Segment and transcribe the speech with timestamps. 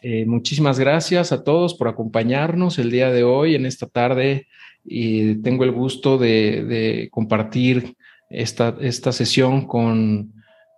[0.00, 4.46] Eh, muchísimas gracias a todos por acompañarnos el día de hoy, en esta tarde.
[4.84, 7.96] Y tengo el gusto de, compartir
[8.30, 10.32] esta, esta sesión con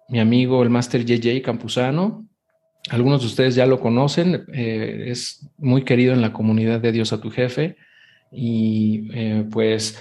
[0.09, 2.27] mi amigo, el Master JJ Campuzano.
[2.89, 7.13] Algunos de ustedes ya lo conocen, eh, es muy querido en la comunidad de Dios
[7.13, 7.77] a tu jefe.
[8.33, 9.99] Y eh, pues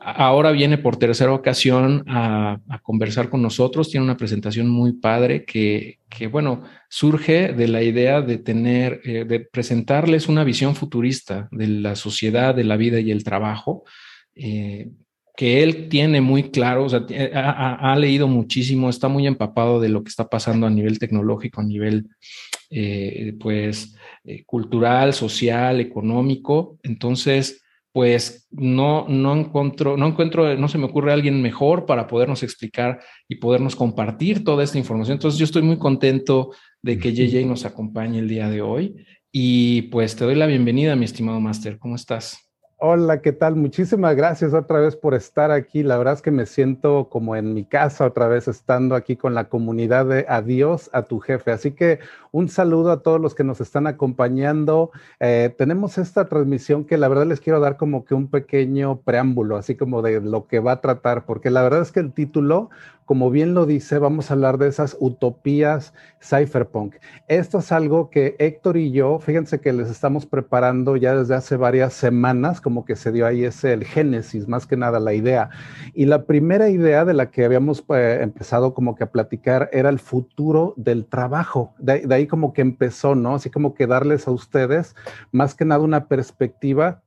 [0.00, 3.90] ahora viene por tercera ocasión a, conversar con nosotros.
[3.90, 5.98] Tiene una presentación muy padre que,
[6.30, 11.96] bueno, surge de la idea de tener, eh, de presentarles una visión futurista de la
[11.96, 13.84] sociedad, de la vida y el trabajo.
[14.34, 14.88] Eh,
[15.36, 20.02] que él tiene muy claro, o sea, ha, leído muchísimo, está muy empapado de lo
[20.02, 22.08] que está pasando a nivel tecnológico, a nivel,
[22.68, 23.94] eh, pues,
[24.44, 26.78] cultural, social, económico.
[26.82, 32.42] Entonces, pues no, no encuentro, no encuentro, no se me ocurre alguien mejor para podernos
[32.42, 35.14] explicar y podernos compartir toda esta información.
[35.14, 39.82] Entonces yo estoy muy contento de que JJ nos acompañe el día de hoy y
[39.82, 41.78] pues te doy la bienvenida, mi estimado Master.
[41.78, 42.50] ¿Cómo estás?
[42.82, 43.56] Hola, ¿qué tal?
[43.56, 45.82] Muchísimas gracias otra vez por estar aquí.
[45.82, 49.34] La verdad es que me siento como en mi casa otra vez estando aquí con
[49.34, 51.50] la comunidad de Adiós a tu jefe.
[51.50, 51.98] Así que
[52.32, 54.90] un saludo a todos los que nos están acompañando.
[55.18, 59.56] Eh, tenemos esta transmisión que la verdad les quiero dar como que un pequeño preámbulo,
[59.56, 62.70] así como de lo que va a tratar, porque la verdad es que el título
[63.10, 66.94] como bien lo dice, vamos a hablar de esas utopías cypherpunk.
[67.26, 71.56] Esto es algo que Héctor y yo, fíjense que les estamos preparando ya desde hace
[71.56, 75.50] varias semanas, como que se dio ahí ese el génesis, más que nada la idea.
[75.92, 79.88] Y la primera idea de la que habíamos eh, empezado como que a platicar era
[79.88, 81.74] el futuro del trabajo.
[81.80, 83.34] De, de ahí como que empezó, ¿no?
[83.34, 84.94] Así como que darles a ustedes
[85.32, 87.02] más que nada una perspectiva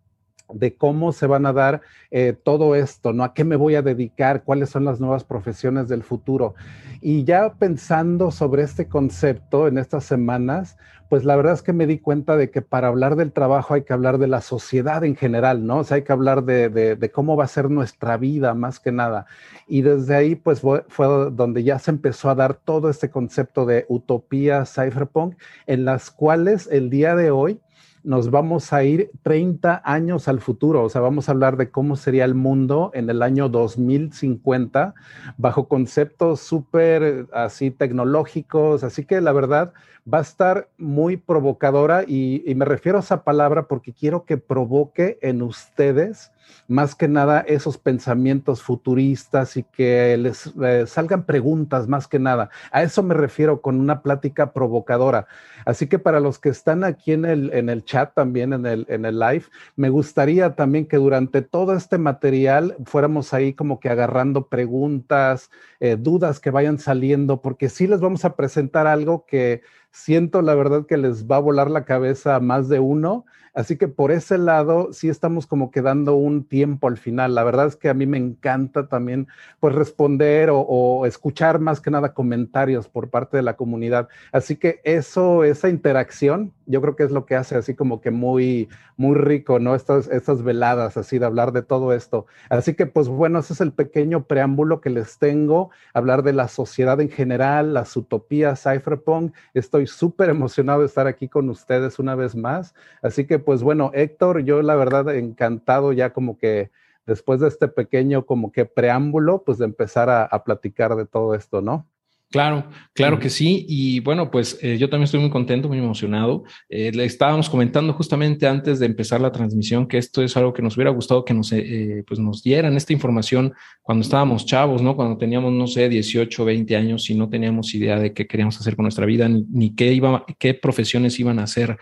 [0.54, 3.24] de cómo se van a dar eh, todo esto, ¿no?
[3.24, 4.44] ¿A qué me voy a dedicar?
[4.44, 6.56] ¿Cuáles son las nuevas profesiones del futuro?
[7.02, 10.78] Y ya pensando sobre este concepto en estas semanas,
[11.14, 13.84] pues la verdad es que me di cuenta de que para hablar del trabajo hay
[13.84, 15.78] que hablar de la sociedad en general, ¿no?
[15.78, 19.28] O sea, hay que hablar de, cómo va a ser nuestra vida más que nada.
[19.68, 23.86] Y desde ahí, pues fue donde ya se empezó a dar todo este concepto de
[23.90, 25.36] utopía cypherpunk,
[25.68, 27.60] en las cuales el día de hoy,
[28.04, 31.96] nos vamos a ir 30 años al futuro, o sea, vamos a hablar de cómo
[31.96, 34.94] sería el mundo en el año 2050
[35.38, 39.74] bajo conceptos súper así tecnológicos, así que la verdad
[40.12, 44.38] va a estar muy provocadora y, y, me refiero a esa palabra porque quiero que
[44.38, 46.33] provoque en ustedes
[46.68, 50.54] más que nada esos pensamientos futuristas y que les
[50.90, 52.50] salgan preguntas más que nada.
[52.72, 55.28] A eso me refiero con una plática provocadora.
[55.66, 58.86] Así que para los que están aquí en el, en el chat también, en el,
[58.90, 59.46] en el live,
[59.76, 65.50] me gustaría también que durante todo este material fuéramos ahí como que agarrando preguntas,
[65.80, 69.62] eh, dudas que vayan saliendo, porque sí les vamos a presentar algo que
[69.92, 73.78] siento la verdad que les va a volar la cabeza a más de uno Así
[73.78, 77.36] que por ese lado sí estamos como quedando un tiempo al final.
[77.36, 79.28] La verdad es que a mí me encanta también
[79.60, 84.10] pues responder o, escuchar más que nada comentarios por parte de la comunidad.
[84.32, 88.10] Así que eso, esa interacción, yo creo que es lo que hace así como que
[88.10, 89.76] muy, muy rico, ¿no?
[89.76, 92.26] Estas, estas veladas así de hablar de todo esto.
[92.50, 96.48] Así que pues bueno, ese es el pequeño preámbulo que les tengo, hablar de la
[96.48, 99.36] sociedad en general, las utopías cypherpunk.
[99.54, 102.74] Estoy súper emocionado de estar aquí con ustedes una vez más.
[103.02, 106.72] Así que pues bueno, Héctor, yo la verdad encantado ya como que
[107.06, 111.62] después de este pequeño como que preámbulo, pues de empezar a, platicar de todo esto,
[111.62, 111.88] ¿no?
[112.32, 113.64] Claro, claro que sí.
[113.70, 116.46] Y bueno, pues eh, yo también estoy muy contento, muy emocionado.
[116.68, 120.64] Eh, le estábamos comentando justamente antes de empezar la transmisión que esto es algo que
[120.64, 123.54] nos hubiera gustado que nos, eh, pues nos dieran esta información
[123.84, 124.96] cuando estábamos chavos, ¿no?
[124.96, 128.76] Cuando teníamos, no sé, 18, 20 años y no teníamos idea de qué queríamos hacer
[128.76, 131.78] con nuestra vida, ni, ni qué, iba, qué profesiones iban a hacer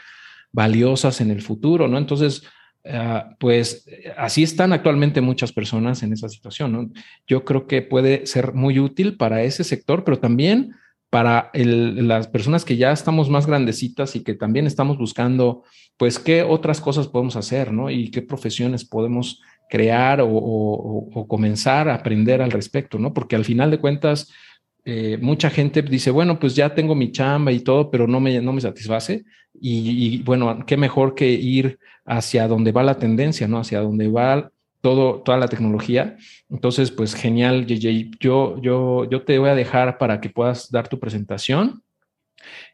[0.52, 1.98] valiosas en el futuro, ¿no?
[1.98, 2.44] Entonces,
[2.86, 3.86] ah, pues
[4.18, 6.90] así están actualmente muchas personas en esa situación, ¿no?
[7.28, 10.76] Yo creo que puede ser muy útil para ese sector, pero también
[11.10, 15.64] para las personas que ya estamos más grandecitas y que también estamos buscando,
[15.98, 17.90] pues, qué otras cosas podemos hacer, ¿no?
[17.90, 23.14] Y qué profesiones podemos crear o comenzar a aprender al respecto, ¿no?
[23.14, 24.32] Porque al final de cuentas,
[24.84, 28.42] eh, mucha gente dice, bueno, pues ya tengo mi chamba y todo, pero no me,
[28.42, 29.24] no me satisface.
[29.54, 33.60] Y, bueno, qué mejor que ir hacia donde va la tendencia, ¿no?
[33.60, 34.50] Hacia donde va
[34.82, 36.18] todo, toda la tecnología.
[36.50, 38.18] Entonces, pues genial, JJ.
[38.20, 41.84] Yo, yo, yo te voy a dejar para que puedas dar tu presentación.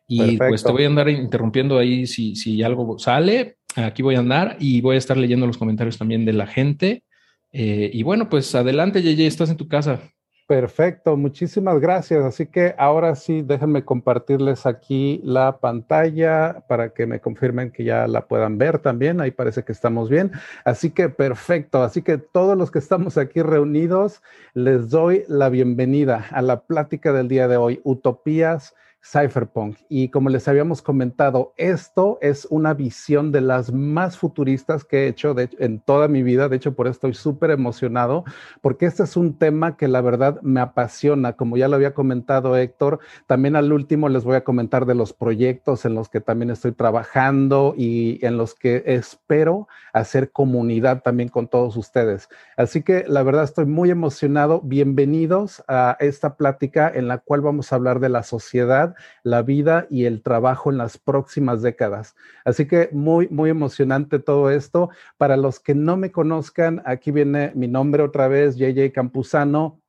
[0.07, 3.57] Y pues te voy a andar interrumpiendo ahí si, si algo sale.
[3.75, 7.04] Aquí voy a andar y voy a estar leyendo los comentarios también de la gente.
[7.51, 10.01] Eh, y bueno, pues adelante, JJ, estás en tu casa.
[10.47, 12.23] Perfecto, muchísimas gracias.
[12.23, 18.07] Así que ahora sí, déjenme compartirles aquí la pantalla para que me confirmen que ya
[18.07, 19.19] la puedan ver también.
[19.19, 20.31] Ahí parece que estamos bien.
[20.63, 21.83] Así que perfecto.
[21.83, 24.21] Así que todos los que estamos aquí reunidos,
[24.53, 28.73] les doy la bienvenida a la plática del día de hoy, Utopías
[29.12, 29.77] Cypherpunk.
[29.88, 35.07] Y como les habíamos comentado, esto es una visión de las más futuristas que he
[35.07, 36.50] hecho en toda mi vida.
[36.50, 38.25] De hecho, por eso estoy súper emocionado,
[38.62, 41.33] porque este es un tema que la verdad me apasiona.
[41.33, 45.13] Como ya lo había comentado Héctor, también al último les voy a comentar de los
[45.13, 51.30] proyectos en los que también estoy trabajando y en los que espero hacer comunidad también
[51.30, 52.27] con todos ustedes.
[52.57, 54.59] Así que la verdad estoy muy emocionado.
[54.62, 59.88] Bienvenidos a esta plática en la cual vamos a hablar de la sociedad la vida
[59.89, 62.15] y el trabajo en las próximas décadas.
[62.45, 64.89] Así que muy, muy emocionante todo esto.
[65.17, 69.81] Para los que no me conozcan, aquí viene mi nombre otra vez, JJ Campuzano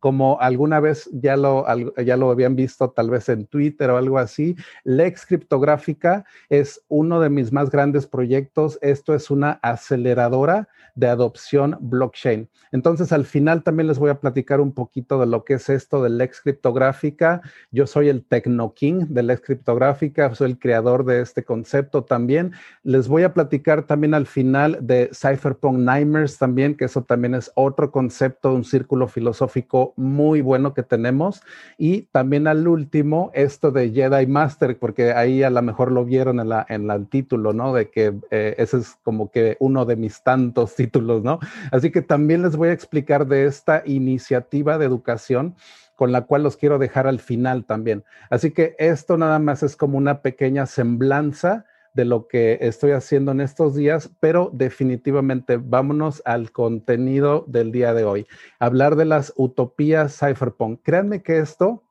[0.00, 1.64] como alguna vez ya lo,
[2.02, 7.20] ya lo habían visto tal vez en Twitter o algo así, Lex Criptográfica es uno
[7.20, 8.78] de mis más grandes proyectos.
[8.82, 12.48] Esto es una aceleradora de adopción blockchain.
[12.70, 16.02] Entonces, al final también les voy a platicar un poquito de lo que es esto
[16.02, 17.42] de Lex Criptográfica.
[17.70, 22.52] Yo soy el Tecno King de Lex Criptográfica, soy el creador de este concepto también.
[22.82, 27.50] Les voy a platicar también al final de Cypherpunk Nightmares también, que eso también es
[27.54, 31.42] otro concepto, un círculo filosófico muy bueno que tenemos.
[31.78, 36.40] Y también al último, esto de Jedi Master, porque ahí a lo mejor lo vieron
[36.40, 37.72] en, la, en el título, ¿no?
[37.72, 41.38] De que eh, ese es como que uno de mis tantos títulos, ¿no?
[41.70, 45.54] Así que también les voy a explicar de esta iniciativa de educación
[45.96, 48.02] con la cual los quiero dejar al final también.
[48.30, 53.32] Así que esto nada más es como una pequeña semblanza de lo que estoy haciendo
[53.32, 58.26] en estos días, pero definitivamente vámonos al contenido del día de hoy.
[58.58, 60.80] Hablar de las utopías cypherpunk.
[60.82, 61.82] Créanme que esto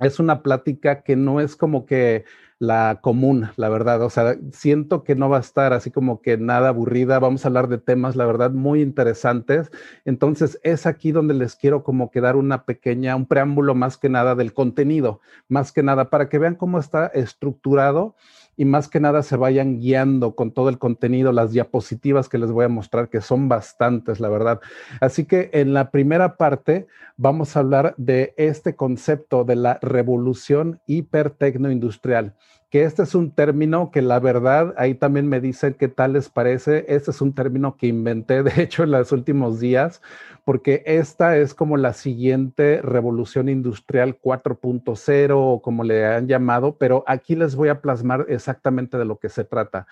[0.00, 2.24] es una plática que no es como que
[2.62, 4.02] la común, la verdad.
[4.02, 7.18] O sea, siento que no va a estar así como que nada aburrida.
[7.18, 9.72] Vamos a hablar de temas, la verdad, muy interesantes.
[10.04, 14.08] Entonces, es aquí donde les quiero como que dar una pequeña, un preámbulo más que
[14.08, 18.14] nada del contenido, más que nada para que vean cómo está estructurado
[18.56, 22.52] y más que nada se vayan guiando con todo el contenido, las diapositivas que les
[22.52, 24.60] voy a mostrar, que son bastantes, la verdad.
[25.00, 30.80] Así que en la primera parte vamos a hablar de este concepto de la revolución
[30.86, 32.34] hipertecnoindustrial
[32.72, 36.30] que este es un término que la verdad, ahí también me dicen qué tal les
[36.30, 36.86] parece.
[36.88, 40.00] Este es un término que inventé, de hecho, en los últimos días,
[40.46, 47.04] porque esta es como la siguiente revolución industrial 4.0 o como le han llamado, pero
[47.06, 49.86] aquí les voy a plasmar exactamente de lo que se trata.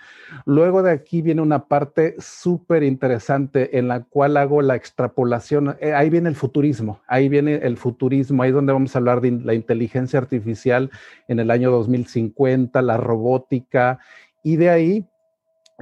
[0.47, 5.77] Luego de aquí viene una parte súper interesante en la cual hago la extrapolación.
[5.81, 9.21] Eh, ahí viene el futurismo, ahí viene el futurismo, ahí es donde vamos a hablar
[9.21, 10.91] de la inteligencia artificial
[11.29, 13.99] en el año 2050 la robótica,
[14.43, 15.07] y de ahí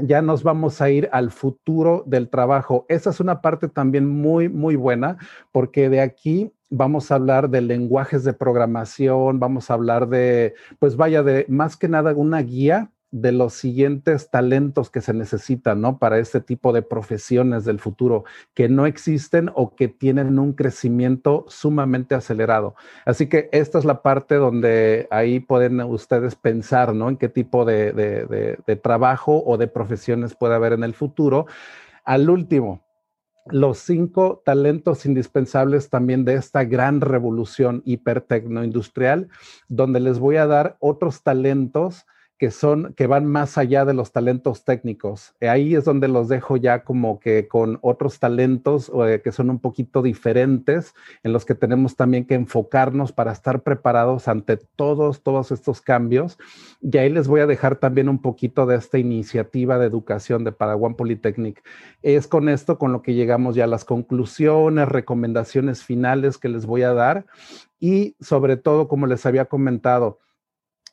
[0.00, 2.86] ya nos vamos a ir al futuro del trabajo.
[2.88, 5.18] Esa es una parte también muy, muy buena,
[5.52, 10.96] porque de aquí vamos a hablar de lenguajes de programación, vamos a hablar de, pues
[10.96, 15.98] vaya, de más que nada una guía de los siguientes talentos que se necesitan, ¿no?
[15.98, 18.24] Para este tipo de profesiones del futuro
[18.54, 22.74] que no existen o que tienen un crecimiento sumamente acelerado.
[23.06, 27.08] Así que esta es la parte donde ahí pueden ustedes pensar, ¿no?
[27.08, 31.46] En qué tipo de, de trabajo o de profesiones puede haber en el futuro.
[32.04, 32.84] Al último,
[33.50, 39.28] los cinco talentos indispensables también de esta gran revolución hipertecnoindustrial,
[39.68, 42.06] donde les voy a dar otros talentos
[42.38, 45.34] que son, que van más allá de los talentos técnicos.
[45.40, 49.58] Ahí es donde los dejo ya como que con otros talentos eh, que son un
[49.58, 55.50] poquito diferentes, en los que tenemos también que enfocarnos para estar preparados ante todos, todos
[55.50, 56.38] estos cambios.
[56.80, 60.52] Y ahí les voy a dejar también un poquito de esta iniciativa de educación de
[60.52, 61.62] Paraguay Polytechnic.
[62.02, 66.66] Es con esto con lo que llegamos ya a las conclusiones, recomendaciones finales que les
[66.66, 67.26] voy a dar
[67.80, 70.18] y sobre todo, como les había comentado,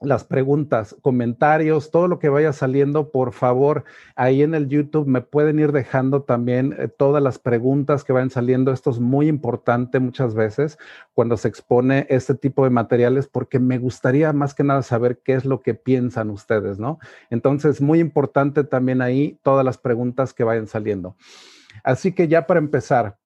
[0.02, 3.86] las preguntas, comentarios, todo lo que vaya saliendo, por favor,
[4.16, 8.30] ahí en el YouTube me pueden ir dejando también eh, todas las preguntas que vayan
[8.30, 8.72] saliendo.
[8.72, 10.78] Esto es muy importante muchas veces
[11.14, 15.34] cuando se expone este tipo de materiales porque me gustaría más que nada saber qué
[15.34, 17.00] es lo que piensan ustedes, ¿no?
[17.30, 21.16] Entonces, muy importante también ahí todas las preguntas que vayan saliendo.
[21.84, 23.18] Así que ya para empezar,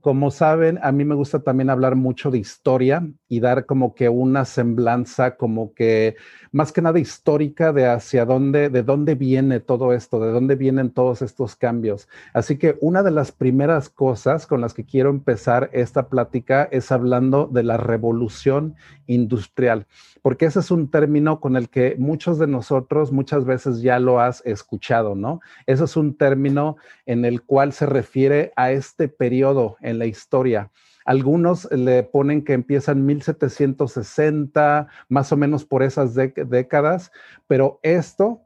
[0.00, 4.08] como saben, a mí me gusta también hablar mucho de historia y dar como que
[4.08, 6.16] una semblanza como que
[6.52, 10.90] más que nada histórica de hacia dónde, de dónde viene todo esto, de dónde vienen
[10.90, 12.08] todos estos cambios.
[12.32, 16.92] Así que una de las primeras cosas con las que quiero empezar esta plática es
[16.92, 19.86] hablando de la revolución industrial,
[20.22, 24.20] porque ese es un término con el que muchos de nosotros muchas veces ya lo
[24.20, 25.40] has escuchado, ¿no?
[25.66, 30.70] Ese es un término en el cual se refiere a este periodo en la historia
[31.06, 37.12] algunos le ponen que empieza en 1760, más o menos por esas décadas,
[37.46, 38.42] pero esto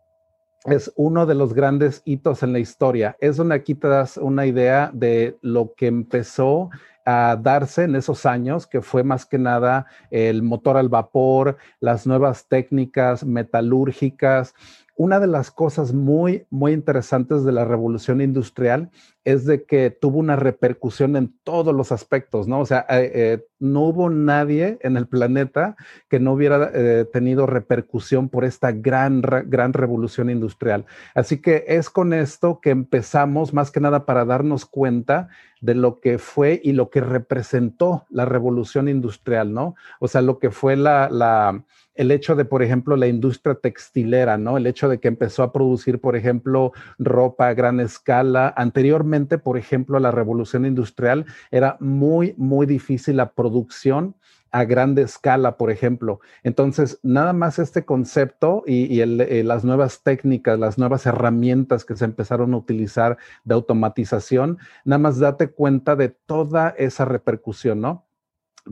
[0.66, 3.16] es uno de los grandes hitos en la historia.
[3.18, 6.68] Es donde aquí te das una idea de lo que empezó
[7.06, 12.06] a darse en esos años, que fue más que nada el motor al vapor, las
[12.06, 14.54] nuevas técnicas metalúrgicas,
[14.96, 18.90] una de las cosas muy, muy interesantes de la revolución industrial
[19.24, 22.60] es de que tuvo una repercusión en todos los aspectos, ¿no?
[22.60, 25.76] O sea, eh, eh, no hubo nadie en el planeta
[26.08, 30.86] que no hubiera eh, tenido repercusión por esta gran, gran revolución industrial.
[31.14, 35.28] Así que es con esto que empezamos, más que nada para darnos cuenta
[35.60, 39.74] de lo que fue y lo que representó la revolución industrial, ¿no?
[39.98, 41.62] O sea, lo que fue la, la
[42.00, 44.56] el hecho de, por ejemplo, la industria textilera, ¿no?
[44.56, 48.54] El hecho de que empezó a producir, por ejemplo, ropa a gran escala.
[48.56, 54.14] Anteriormente, por ejemplo, la revolución industrial era muy, muy difícil la producción
[54.50, 56.20] a grande escala, por ejemplo.
[56.42, 62.06] Entonces, nada más este concepto y, eh, las nuevas técnicas, las nuevas herramientas que se
[62.06, 68.06] empezaron a utilizar de automatización, nada más date cuenta de toda esa repercusión, ¿no?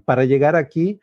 [0.06, 0.98] Para llegar aquí,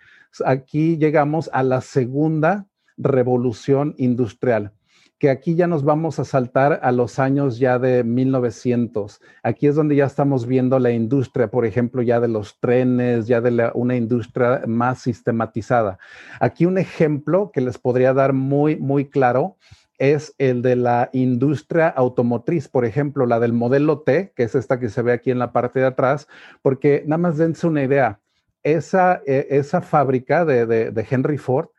[0.46, 4.72] aquí llegamos a la segunda revolución industrial,
[5.18, 9.22] que aquí ya nos vamos a saltar a los años ya de 1900.
[9.44, 13.42] Aquí es donde ya estamos viendo la industria, por ejemplo, ya de los trenes, ya
[13.42, 16.00] de una industria más sistematizada.
[16.40, 19.58] Aquí un ejemplo que les podría dar muy, muy claro
[19.98, 24.80] es el de la industria automotriz, por ejemplo, la del modelo T, que es esta
[24.80, 26.28] que se ve aquí en la parte de atrás,
[26.62, 28.20] porque nada más dense una idea,
[28.66, 31.70] esa, eh, esa fábrica de, Henry Ford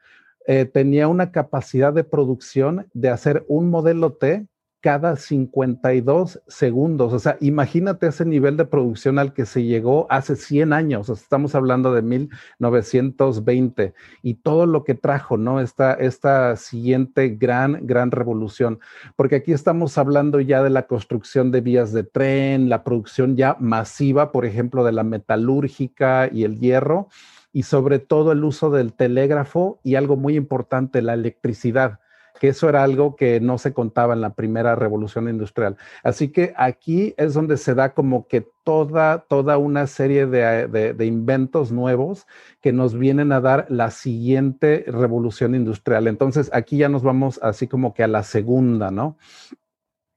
[0.47, 4.47] eh, tenía una capacidad de producción de hacer un modelo T
[4.81, 7.13] cada 52 segundos.
[7.13, 11.09] O sea, imagínate ese nivel de producción al que se llegó hace 100 años.
[11.09, 15.61] estamos hablando de 1920 y todo lo que trajo, ¿no?
[15.61, 18.79] Esta, esta siguiente gran, gran revolución.
[19.17, 23.57] Porque aquí estamos hablando ya de la construcción de vías de tren, la producción ya
[23.59, 27.09] masiva, por ejemplo, de la metalúrgica y el hierro
[27.53, 32.01] y sobre todo el uso del telégrafo y algo muy importante, la electricidad
[32.39, 35.77] que eso era algo que no se contaba en la primera revolución industrial.
[36.03, 41.71] Así que aquí es donde se da como que toda, toda una serie de, inventos
[41.73, 42.27] nuevos
[42.61, 46.09] que nos vienen a dar la siguiente revolución industrial.
[46.09, 49.17] Entonces aquí ya nos vamos así como que a la segunda, ¿no?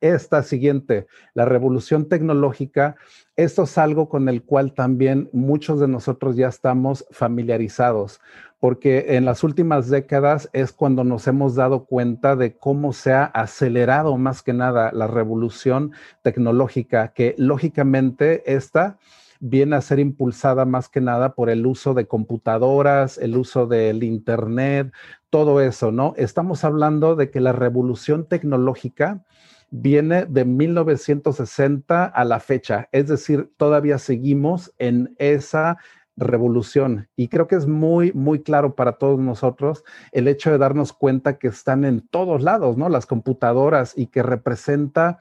[0.01, 2.95] Esta siguiente, la revolución tecnológica,
[3.35, 8.21] esto es algo con el cual también muchos de nosotros ya estamos familiarizados
[8.59, 13.23] porque en las últimas décadas es cuando nos hemos dado cuenta de cómo se ha
[13.23, 18.97] acelerado más que nada la revolución tecnológica, que lógicamente esta
[19.39, 24.03] viene a ser impulsada más que nada por el uso de computadoras, el uso del
[24.03, 24.91] Internet,
[25.29, 26.13] todo eso, ¿no?
[26.17, 29.23] Estamos hablando de que la revolución tecnológica
[29.71, 35.77] viene de 1960 a la fecha, es decir, todavía seguimos en esa
[36.19, 37.07] revolución.
[37.15, 41.37] Y creo que es muy, muy claro para todos nosotros el hecho de darnos cuenta
[41.37, 42.89] que están en todos lados, ¿no?
[42.89, 45.19] Las computadoras y que representa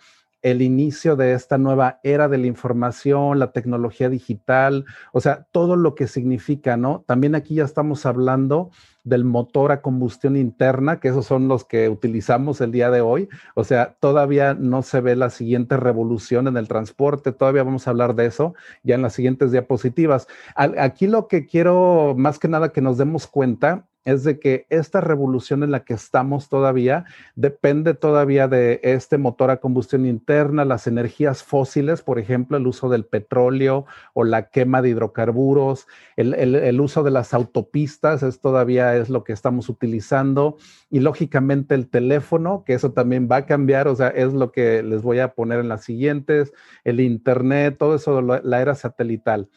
[0.51, 5.77] el inicio de esta nueva era de la información, la tecnología digital, o sea, todo
[5.77, 7.05] lo que significa, ¿no?
[7.07, 8.71] También aquí ya estamos hablando
[9.05, 13.29] del motor a combustión interna, que esos son los que utilizamos el día de hoy.
[13.55, 17.91] O sea, todavía no se ve la siguiente revolución en el transporte, todavía vamos a
[17.91, 20.29] hablar de eso ya en las siguientes diapositivas.
[20.55, 25.03] Aquí lo que quiero más que nada que nos demos cuenta es de que esta
[25.03, 27.05] revolución en la que estamos todavía
[27.37, 32.89] depende todavía de este motor a combustión interna, las energías fósiles, por ejemplo, el uso
[32.89, 33.85] del petróleo
[34.15, 35.87] o la quema de hidrocarburos,
[36.17, 40.57] el, uso de las autopistas es todavía es lo que estamos utilizando
[40.89, 44.83] y lógicamente el teléfono, que eso también va a cambiar, o sea, es lo que
[44.83, 49.51] les voy a poner en las siguientes, el internet, todo eso, la era satelital.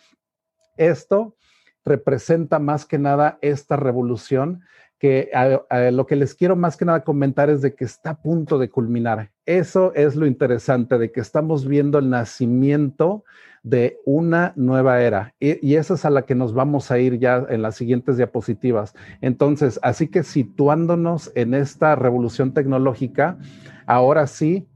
[0.76, 1.38] Esto
[1.86, 4.62] representa más que nada esta revolución
[5.02, 5.32] que
[5.92, 8.70] lo que les quiero más que nada comentar es de que está a punto de
[8.70, 9.32] culminar.
[9.48, 13.24] Eso es lo interesante, de que estamos viendo el nacimiento
[13.64, 15.34] de una nueva era.
[15.40, 18.18] Y, y, esa es a la que nos vamos a ir ya en las siguientes
[18.18, 18.94] diapositivas.
[19.22, 23.40] Entonces, así que situándonos en esta revolución tecnológica,
[23.88, 24.68] ahora sí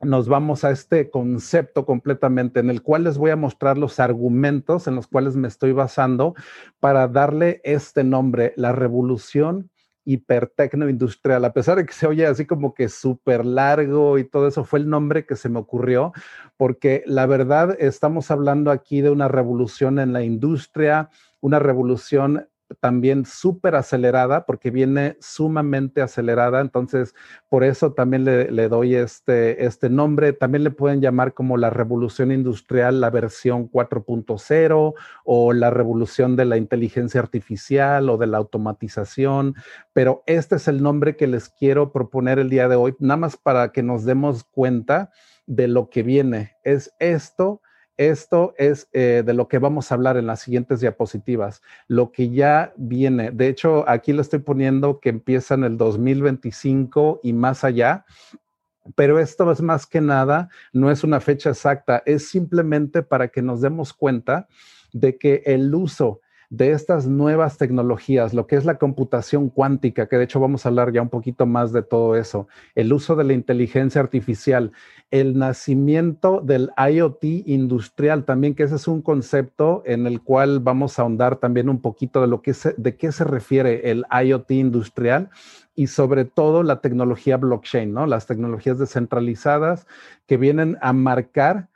[0.00, 4.86] nos vamos a este concepto completamente en el cual les voy a mostrar los argumentos
[4.86, 6.34] en los cuales me estoy basando
[6.80, 9.70] para darle este nombre, la revolución
[10.04, 11.44] hipertecnoindustrial.
[11.44, 14.80] A pesar de que se oye así como que súper largo y todo eso, fue
[14.80, 16.12] el nombre que se me ocurrió,
[16.56, 21.10] porque la verdad estamos hablando aquí de una revolución en la industria,
[21.40, 22.48] una revolución
[22.80, 26.60] también súper acelerada porque viene sumamente acelerada.
[26.60, 27.14] Entonces,
[27.48, 30.32] por eso también le, doy este, este nombre.
[30.32, 34.94] También le pueden llamar como la revolución industrial, la versión 4.0
[35.24, 39.54] o la revolución de la inteligencia artificial o de la automatización.
[39.92, 43.36] Pero este es el nombre que les quiero proponer el día de hoy, nada más
[43.36, 45.10] para que nos demos cuenta
[45.46, 46.56] de lo que viene.
[46.62, 47.60] Es esto
[47.96, 52.30] esto es eh, de lo que vamos a hablar en las siguientes diapositivas, lo que
[52.30, 53.30] ya viene.
[53.30, 58.04] De hecho, aquí lo estoy poniendo que empieza en el 2025 y más allá.
[58.94, 63.40] Pero esto es más que nada, no es una fecha exacta, es simplemente para que
[63.40, 64.46] nos demos cuenta
[64.92, 66.20] de que el uso
[66.50, 70.68] de estas nuevas tecnologías, lo que es la computación cuántica, que de hecho vamos a
[70.68, 74.72] hablar ya un poquito más de todo eso, el uso de la inteligencia artificial,
[75.10, 80.98] el nacimiento del IoT industrial también, que ese es un concepto en el cual vamos
[80.98, 85.30] a ahondar también un poquito de lo que de qué se refiere el IoT industrial
[85.74, 88.06] y sobre todo la tecnología blockchain, ¿no?
[88.06, 89.86] Las tecnologías descentralizadas
[90.26, 91.68] que vienen a marcar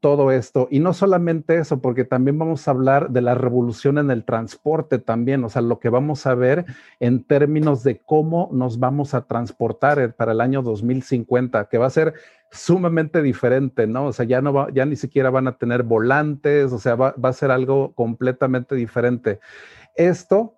[0.00, 0.68] todo esto.
[0.70, 4.98] Y no solamente eso, porque también vamos a hablar de la revolución en el transporte
[4.98, 6.64] también, o sea, lo que vamos a ver
[7.00, 11.90] en términos de cómo nos vamos a transportar para el año 2050, que va a
[11.90, 12.14] ser
[12.50, 14.06] sumamente diferente, ¿no?
[14.06, 17.32] O sea, ya no ya ni siquiera van a tener volantes, o sea, va a
[17.32, 19.40] ser algo completamente diferente.
[19.96, 20.56] Esto,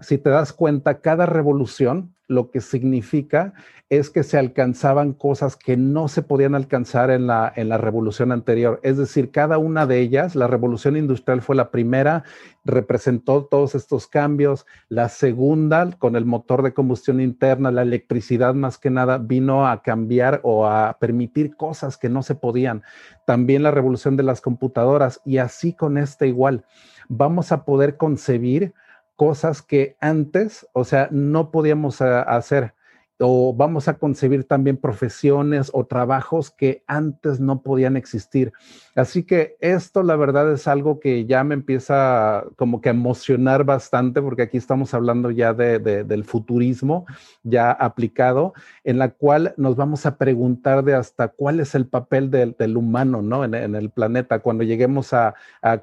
[0.00, 3.54] si te das cuenta, cada revolución lo que significa
[3.88, 8.30] es que se alcanzaban cosas que no se podían alcanzar en la, en la revolución
[8.30, 8.78] anterior.
[8.84, 12.22] Es decir, cada una de ellas, la revolución industrial fue la primera,
[12.64, 14.64] representó todos estos cambios.
[14.88, 19.82] La segunda, con el motor de combustión interna, la electricidad más que nada, vino a
[19.82, 22.84] cambiar o a permitir cosas que no se podían.
[23.26, 26.64] También la revolución de las computadoras y así con este igual.
[27.08, 28.72] Vamos a poder concebir
[29.20, 32.72] cosas que antes, o sea, no podíamos eh, hacer
[33.20, 38.52] o vamos a concebir también profesiones o trabajos que antes no podían existir.
[38.94, 43.64] Así que esto la verdad es algo que ya me empieza como que a emocionar
[43.64, 47.06] bastante porque aquí estamos hablando ya de, del futurismo
[47.42, 48.54] ya aplicado,
[48.84, 53.20] en la cual nos vamos a preguntar de hasta cuál es el papel del, humano
[53.20, 53.44] ¿no?
[53.44, 55.34] en, el planeta cuando lleguemos a,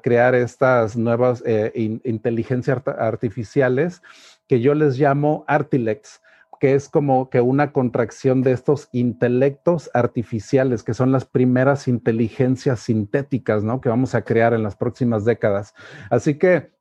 [0.02, 4.02] crear estas nuevas eh, inteligencias artificiales
[4.46, 6.20] que yo les llamo Artilects
[6.58, 12.80] que es como que una contracción de estos intelectos artificiales, que son las primeras inteligencias
[12.80, 13.80] sintéticas, ¿no?
[13.80, 15.74] Que vamos a crear en las próximas décadas.
[16.10, 16.77] Así que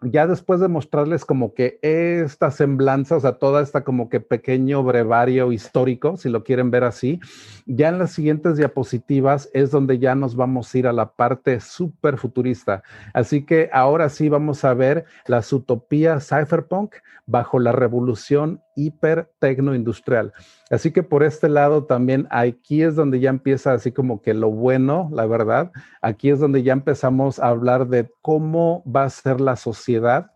[0.00, 4.82] ya después de mostrarles como que esta semblanza, o sea, toda esta como que pequeño
[4.84, 7.20] brevario histórico, si lo quieren ver así,
[7.66, 11.60] ya en las siguientes diapositivas es donde ya nos vamos a ir a la parte
[11.60, 12.82] súper futurista.
[13.12, 16.94] Así que ahora sí vamos a ver las utopías cypherpunk
[17.26, 20.32] bajo la revolución hiper industrial.
[20.70, 24.50] Así que por este lado también aquí es donde ya empieza así como que lo
[24.50, 25.72] bueno, la verdad.
[26.02, 30.32] Aquí es donde ya empezamos a hablar de cómo va a ser la sociedad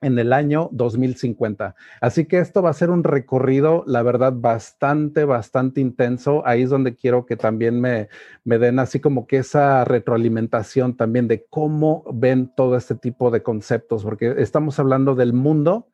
[0.00, 1.74] en el año 2050.
[2.00, 6.46] Así que esto va a ser un recorrido, la verdad, bastante, bastante intenso.
[6.46, 8.08] Ahí es donde quiero que también me,
[8.44, 13.42] me den así como que esa retroalimentación también de cómo ven todo este tipo de
[13.42, 15.88] conceptos, porque estamos hablando del mundo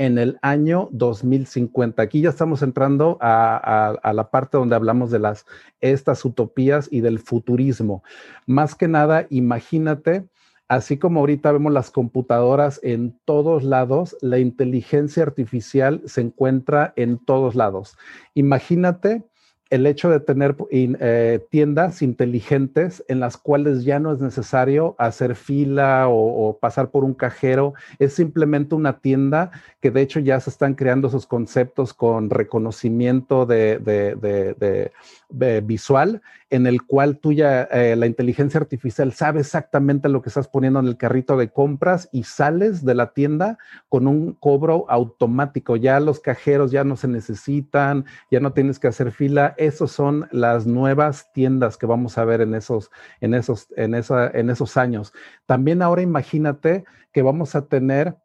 [0.00, 2.00] en el año 2050.
[2.00, 5.44] Aquí ya estamos entrando a, la parte donde hablamos de las,
[5.82, 8.02] estas utopías y del futurismo.
[8.46, 10.26] Más que nada, imagínate,
[10.68, 17.18] así como ahorita vemos las computadoras en todos lados, la inteligencia artificial se encuentra en
[17.18, 17.98] todos lados.
[18.32, 19.22] Imagínate
[19.70, 25.36] el hecho de tener eh, tiendas inteligentes en las cuales ya no es necesario hacer
[25.36, 30.50] fila o, pasar por un cajero, es simplemente una tienda que de hecho ya se
[30.50, 34.90] están creando esos conceptos con reconocimiento de,
[35.62, 40.48] visual, en el cual tú ya, eh, la inteligencia artificial sabe exactamente lo que estás
[40.48, 43.58] poniendo en el carrito de compras y sales de la tienda
[43.88, 45.76] con un cobro automático.
[45.76, 50.28] Ya los cajeros ya no se necesitan, ya no tienes que hacer fila esas son
[50.32, 54.76] las nuevas tiendas que vamos a ver en esos, en esos, en esa, en esos
[54.76, 55.12] años.
[55.46, 58.16] También ahora imagínate que vamos a tener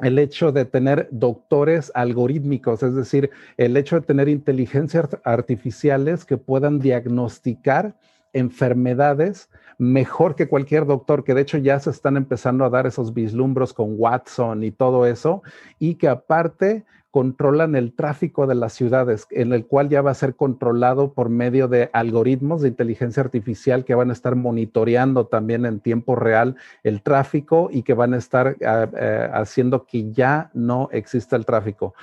[0.00, 6.38] el hecho de tener doctores algorítmicos, es decir, el hecho de tener inteligencias artificiales que
[6.38, 7.94] puedan diagnosticar
[8.32, 9.48] enfermedades
[9.82, 13.74] mejor que cualquier doctor, que de hecho ya se están empezando a dar esos vislumbros
[13.74, 15.42] con Watson y todo eso,
[15.80, 20.14] y que aparte controlan el tráfico de las ciudades, en el cual ya va a
[20.14, 25.66] ser controlado por medio de algoritmos de inteligencia artificial que van a estar monitoreando también
[25.66, 30.52] en tiempo real el tráfico y que van a estar ah, eh, haciendo que ya
[30.54, 31.94] no exista el tráfico.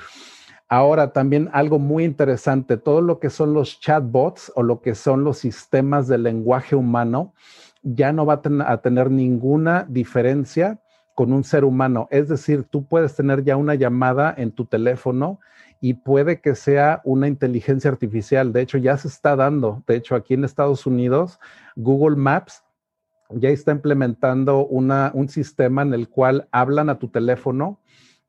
[0.67, 5.23] Ahora también algo muy interesante, todo lo que son los chatbots o lo que son
[5.23, 7.33] los sistemas de lenguaje humano
[7.81, 10.79] ya no va a, tener ninguna diferencia
[11.15, 12.07] con un ser humano.
[12.11, 15.39] Es decir, tú puedes tener ya una llamada en tu teléfono
[15.81, 18.53] y puede que sea una inteligencia artificial.
[18.53, 19.83] De hecho, ya se está dando.
[19.87, 21.39] De hecho, aquí en Estados Unidos,
[21.75, 22.63] Google Maps
[23.29, 27.79] ya está implementando una, un sistema en el cual hablan a tu teléfono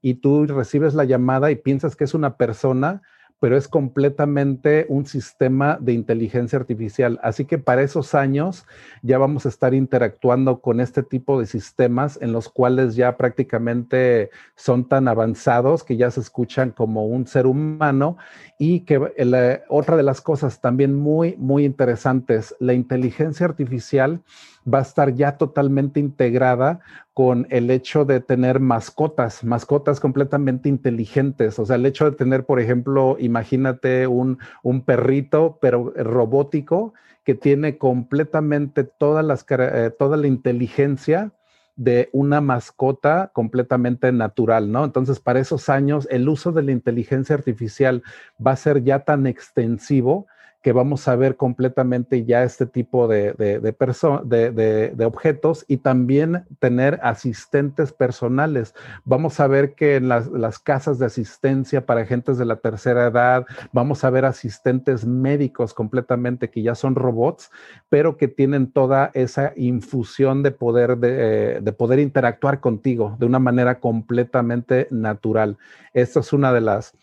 [0.02, 3.02] y tú recibes la llamada y piensas que es una persona,
[3.40, 7.18] pero es completamente un sistema de inteligencia artificial.
[7.22, 8.66] Así que para esos años
[9.02, 14.30] ya vamos a estar interactuando con este tipo de sistemas en los cuales ya prácticamente
[14.54, 18.18] son tan avanzados que ya se escuchan como un ser humano
[18.58, 24.20] y que eh, otra de las cosas también muy, muy interesantes, la inteligencia artificial
[24.66, 26.80] va a estar ya totalmente integrada
[27.14, 31.58] con el hecho de tener mascotas, mascotas completamente inteligentes.
[31.58, 36.94] O sea, el hecho de tener, por ejemplo, imagínate un, un perrito, pero robótico,
[37.24, 41.32] que tiene completamente todas las, eh, toda la inteligencia
[41.76, 44.84] de una mascota completamente natural, ¿no?
[44.84, 48.02] Entonces, para esos años, el uso de la inteligencia artificial
[48.44, 50.26] va a ser ya tan extensivo
[50.62, 57.00] que vamos a ver completamente ya este tipo de, de, de, objetos y también tener
[57.02, 58.74] asistentes personales.
[59.04, 63.06] Vamos a ver que en las, las, casas de asistencia para gentes de la tercera
[63.06, 67.50] edad, vamos a ver asistentes médicos completamente que ya son robots,
[67.88, 73.80] pero que tienen toda esa infusión de poder, de, poder interactuar contigo de una manera
[73.80, 75.56] completamente natural.
[75.94, 76.94] Esta es una de las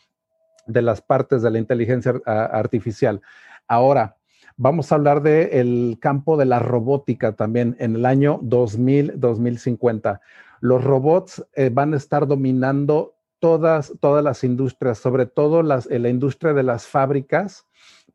[0.68, 3.22] de las partes de la inteligencia artificial.
[3.68, 4.18] Ahora,
[4.56, 10.20] vamos a hablar del campo de la robótica también en el año 2000-2050.
[10.60, 16.10] Los robots eh, van a estar dominando todas, todas las industrias, sobre todo las, la
[16.10, 17.68] industria de las fábricas,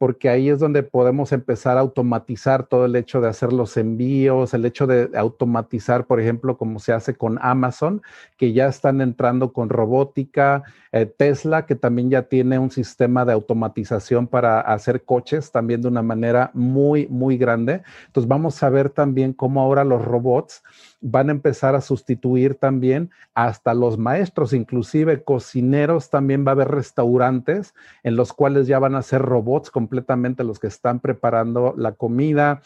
[0.03, 4.53] porque ahí es donde podemos empezar a automatizar todo el hecho de hacer los envíos,
[4.53, 8.03] el hecho de automatizar, por ejemplo, como se hace con Amazon,
[8.37, 13.33] que ya están entrando con robótica, eh, Tesla, que también ya tiene un sistema de
[13.33, 17.83] automatización para hacer coches también de una manera muy, muy grande.
[18.09, 20.65] Entonces vamos a ver también cómo ahora los robots
[21.03, 26.69] van a empezar a sustituir también hasta los maestros, inclusive cocineros, también va a haber
[26.69, 31.93] restaurantes en los cuales ya van a ser robots completamente los que están preparando la
[31.93, 32.63] comida.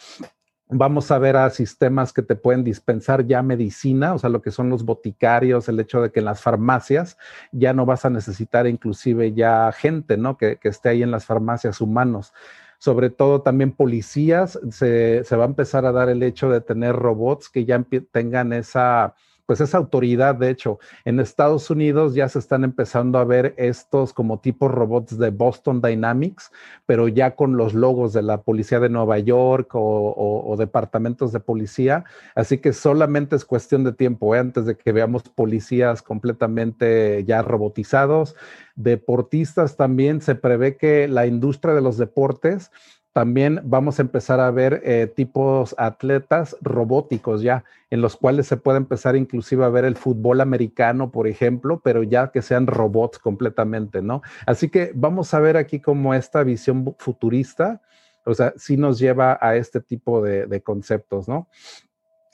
[0.68, 4.50] Vamos a ver a sistemas que te pueden dispensar ya medicina, o sea, lo que
[4.50, 7.16] son los boticarios, el hecho de que en las farmacias
[7.52, 10.36] ya no vas a necesitar inclusive ya gente, ¿no?
[10.36, 12.32] Que, que esté ahí en las farmacias humanos
[12.78, 17.48] sobre todo también policías, se, va a empezar a dar el hecho de tener robots
[17.48, 19.14] que ya tengan esa,
[19.46, 24.12] pues esa autoridad, de hecho, en Estados Unidos ya se están empezando a ver estos
[24.12, 26.50] como tipos robots de Boston Dynamics,
[26.84, 32.04] pero ya con los logos de la policía de Nueva York o, departamentos de policía.
[32.34, 34.38] Así que solamente es cuestión de tiempo ¿eh?
[34.38, 38.34] antes de que veamos policías completamente ya robotizados.
[38.74, 42.70] Deportistas también se prevé que la industria de los deportes
[43.16, 48.58] también vamos a empezar a ver eh, tipos atletas robóticos ya, en los cuales se
[48.58, 53.18] puede empezar inclusive a ver el fútbol americano, por ejemplo, pero ya que sean robots
[53.18, 54.20] completamente, ¿no?
[54.44, 57.80] Así que vamos a ver aquí cómo esta visión futurista,
[58.26, 61.48] o sea, sí nos lleva a este tipo de conceptos, ¿no?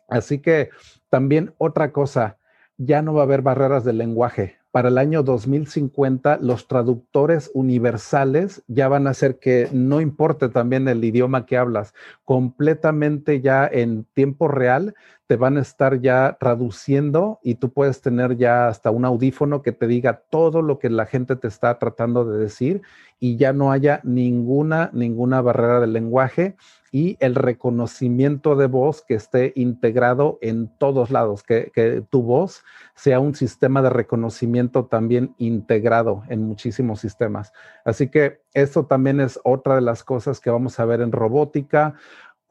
[0.09, 0.71] Así que
[1.11, 2.39] también otra cosa,
[2.77, 8.63] ya no va a haber barreras de lenguaje para el año 2050 los traductores universales
[8.67, 11.93] ya van a hacer que no importe también el idioma que hablas,
[12.25, 14.95] completamente ya en tiempo real
[15.33, 19.73] te van a estar ya traduciendo y tú puedes tener ya hasta un audífono que
[19.73, 22.83] te diga todo lo que la gente te está tratando de decir
[23.19, 26.55] y ya no haya ninguna, ninguna barrera del lenguaje
[26.91, 32.63] y el reconocimiento de voz que esté integrado en todos lados, que, tu voz
[32.95, 37.55] sea un sistema de reconocimiento también integrado en muchísimos sistemas.
[37.87, 41.95] Así que esto también es otra de las cosas que vamos a ver en robótica.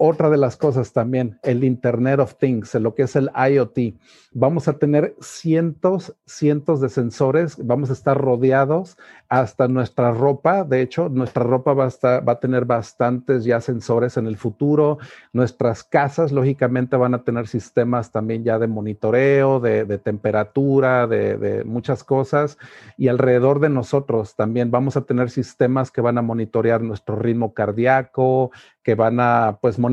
[0.04, 4.00] Otra de las cosas también, el Internet of Things, lo que es el IoT.
[4.34, 8.98] Vamos a tener cientos, cientos de sensores, vamos a estar rodeados
[9.30, 10.64] hasta nuestra ropa.
[10.64, 14.98] De hecho, nuestra ropa va a, va a tener bastantes ya sensores en el futuro.
[15.34, 21.64] Nuestras casas, lógicamente, van a tener sistemas también ya de monitoreo, de, temperatura, de, de
[21.64, 22.58] muchas cosas.
[22.98, 27.54] Y alrededor de nosotros también vamos a tener sistemas que van a monitorear nuestro ritmo
[27.54, 28.50] cardíaco,
[28.82, 29.91] que van a pues monitorear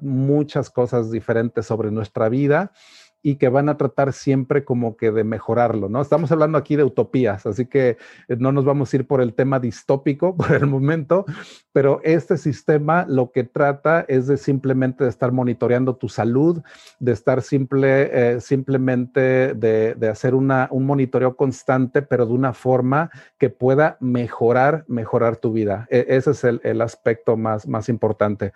[0.00, 2.72] muchas cosas diferentes sobre nuestra vida
[3.26, 6.02] y que van a tratar siempre como que de mejorarlo, ¿no?
[6.02, 7.96] Estamos hablando aquí de utopías, así que
[8.28, 11.24] eh, no nos vamos a ir por el tema distópico por el momento,
[11.72, 16.62] pero este sistema lo que trata es de simplemente de estar monitoreando tu salud,
[17.00, 23.10] de estar simple, eh, simplemente de, hacer una, un monitoreo constante, pero de una forma
[23.38, 25.86] que pueda mejorar, mejorar tu vida.
[25.88, 28.52] E, ese es el, el aspecto más, más importante.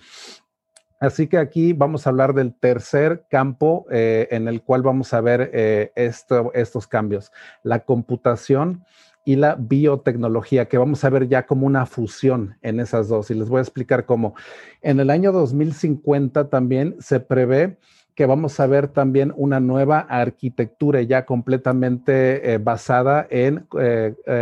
[1.01, 5.21] Así que aquí vamos a hablar del tercer campo eh, en el cual vamos a
[5.21, 7.31] ver eh, estos cambios,
[7.63, 8.85] la computación
[9.25, 13.31] y la biotecnología, que vamos a ver ya como una fusión en esas dos.
[13.31, 14.35] Y les voy a explicar cómo.
[14.81, 17.79] En el año 2050 también se prevé
[18.19, 23.65] que vamos a ver también una nueva arquitectura ya completamente eh, basada en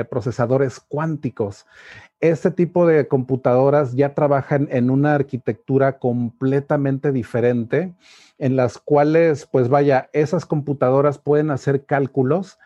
[0.09, 1.67] procesadores cuánticos.
[2.23, 7.93] Este tipo de computadoras ya trabajan en una arquitectura completamente diferente,
[8.39, 12.59] en las cuales, pues vaya, esas computadoras pueden hacer cálculos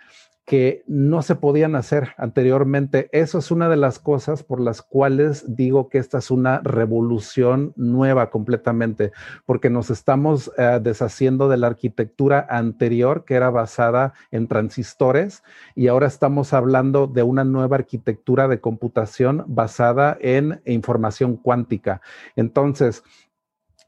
[0.50, 3.08] que no se podían hacer anteriormente.
[3.12, 7.72] Eso es una de las cosas por las cuales digo que esta es una revolución
[7.76, 9.12] nueva completamente,
[9.46, 15.44] porque nos estamos eh, deshaciendo de la arquitectura anterior que era basada en transistores
[15.76, 22.00] y ahora estamos hablando de una nueva arquitectura de computación basada en información cuántica.
[22.34, 23.04] Entonces,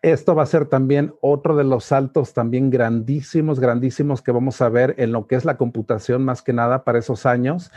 [0.02, 4.68] esto va a ser también otro de los saltos también grandísimos, grandísimos que vamos a
[4.68, 7.70] ver en lo que es la computación más que nada para esos años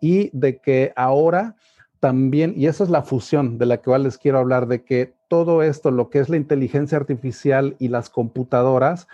[0.00, 1.56] y de que ahora
[1.98, 5.62] también, y esa es la fusión de la que les quiero hablar, de que todo
[5.62, 9.06] esto, lo que es la inteligencia artificial y las computadoras,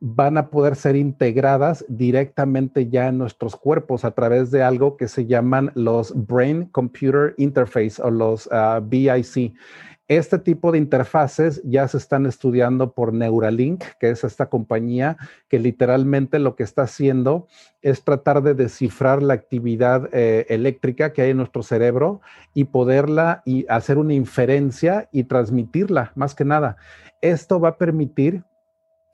[0.00, 5.06] van a poder ser integradas directamente ya en nuestros cuerpos a través de algo que
[5.06, 9.54] se llaman los Brain Computer Interface o los ah, BIC.
[10.18, 15.16] Este tipo de interfaces ya se están estudiando por Neuralink, que es esta compañía
[15.48, 17.46] que literalmente lo que está haciendo
[17.80, 22.20] es tratar de descifrar la actividad eh, eléctrica que hay en nuestro cerebro
[22.52, 26.76] y poderla y hacer una inferencia y transmitirla, más que nada.
[27.22, 28.42] Esto va a permitir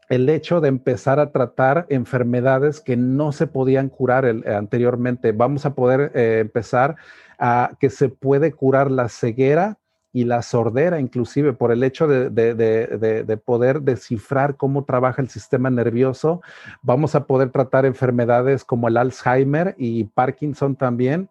[0.09, 5.31] el hecho de empezar a tratar enfermedades que no se podían curar anteriormente.
[5.31, 6.97] Vamos a poder eh, empezar
[7.39, 9.79] a que se puede curar la ceguera
[10.13, 16.41] y la sordera, inclusive por el hecho de, poder descifrar cómo trabaja el sistema nervioso.
[16.83, 21.29] Vamos a poder tratar enfermedades como el Alzheimer y Parkinson también.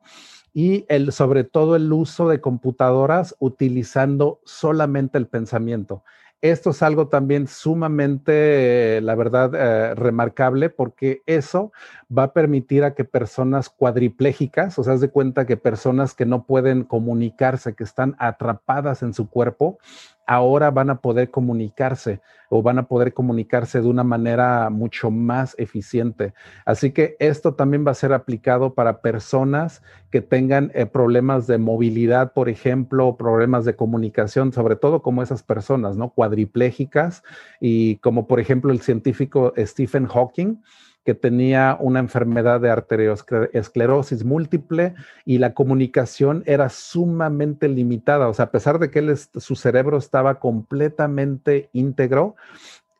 [0.54, 6.04] Y sobre todo el uso de computadoras utilizando solamente el pensamiento.
[6.42, 11.72] Esto es algo también sumamente, la verdad, eh, remarcable porque eso
[12.16, 16.28] va a permitir a que personas cuadriplégicas, o sea, haz de cuenta que personas que
[16.28, 19.80] no pueden comunicarse, que están atrapadas en su cuerpo,
[20.28, 25.56] ahora van a poder comunicarse o van a poder comunicarse de una manera mucho más
[25.58, 26.34] eficiente.
[26.66, 31.58] Así que esto también va a ser aplicado para personas que tengan eh, problemas de
[31.58, 36.10] movilidad, por ejemplo, problemas de comunicación, sobre todo como esas personas, ¿no?
[36.10, 37.24] Cuadriplégicas
[37.60, 40.62] y como por ejemplo el científico Stephen Hawking
[41.08, 44.94] que tenía una enfermedad de arteriosclerosis múltiple
[45.24, 48.28] y la comunicación era sumamente limitada.
[48.28, 52.36] O sea, a pesar de que él, su cerebro estaba completamente íntegro,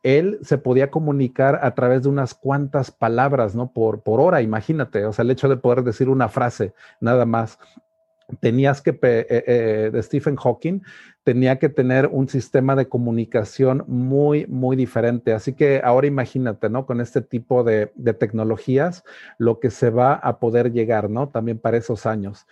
[0.02, 3.74] él se podía comunicar a través de unas cuantas palabras, ¿no?
[3.74, 5.04] Por, por hora, imagínate.
[5.04, 7.58] O sea, el hecho de poder decir una frase, nada más.
[8.40, 10.80] tenías que, eh, eh, de Stephen Hawking,
[11.28, 15.34] tenía que tener un sistema de comunicación muy, muy diferente.
[15.34, 16.86] Así que ahora imagínate, ¿no?
[16.86, 19.04] Con este tipo de, tecnologías,
[19.36, 21.28] lo que se va a poder llegar, ¿no?
[21.28, 22.46] También para esos años.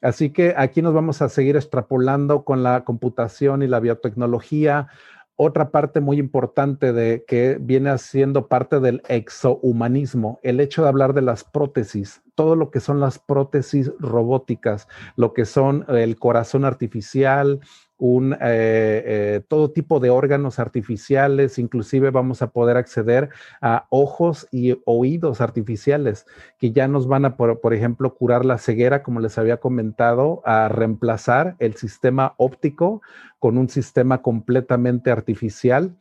[0.00, 4.88] Así que aquí nos vamos a seguir extrapolando con la computación y la biotecnología
[5.36, 11.14] otra parte muy importante de que viene siendo parte del exohumanismo, el hecho de hablar
[11.14, 16.64] de las prótesis, todo lo que son las prótesis robóticas, lo que son el corazón
[16.64, 17.60] artificial,
[18.04, 24.48] un, eh, eh, todo tipo de órganos artificiales, inclusive vamos a poder acceder a ojos
[24.50, 26.26] y oídos artificiales
[26.58, 30.42] que ya nos van a, por, por ejemplo, curar la ceguera, como les había comentado,
[30.44, 33.02] a reemplazar el sistema óptico
[33.38, 35.94] con un sistema completamente artificial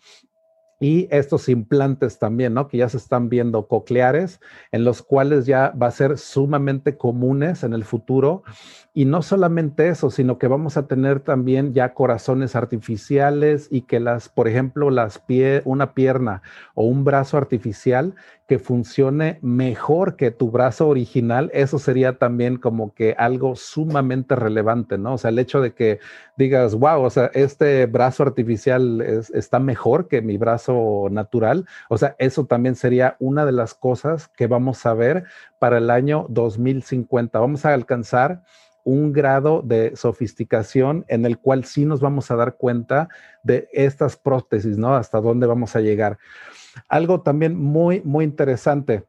[0.81, 2.67] y estos implantes también, ¿no?
[2.67, 4.41] Que ya se están viendo cocleares,
[4.71, 8.41] en los cuales ya va a ser sumamente comunes en el futuro.
[8.93, 13.99] Y no solamente eso, sino que vamos a tener también ya corazones artificiales y que
[13.99, 16.41] las, por ejemplo, las pie, una pierna
[16.73, 18.15] o un brazo artificial
[18.47, 24.97] que funcione mejor que tu brazo original, eso sería también como que algo sumamente relevante,
[24.97, 25.13] ¿no?
[25.13, 25.99] O sea, el hecho de que
[26.35, 28.99] digas, wow, o sea, este brazo artificial
[29.33, 30.70] está mejor que mi brazo
[31.12, 35.25] natural, o sea, eso también sería una de las cosas que vamos a ver
[35.60, 37.39] para el año 2050.
[37.39, 38.43] Vamos a alcanzar
[38.84, 43.10] un grado de sofisticación en el cual sí nos vamos a dar cuenta
[43.43, 44.95] de estas prótesis, ¿no?
[44.95, 46.17] Hasta dónde vamos a llegar.
[46.88, 49.05] Algo también muy, muy interesante,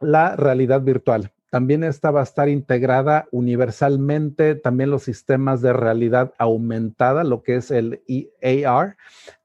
[0.00, 1.33] la realidad virtual.
[1.54, 7.54] También esta va a estar integrada universalmente, también los sistemas de realidad aumentada, lo que
[7.54, 8.02] es el
[8.42, 8.96] AR.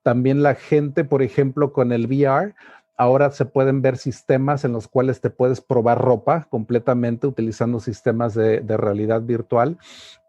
[0.02, 2.56] También la gente, por ejemplo, con el VR,
[2.98, 8.34] ahora se pueden ver sistemas en los cuales te puedes probar ropa completamente utilizando sistemas
[8.34, 9.78] de, de, realidad virtual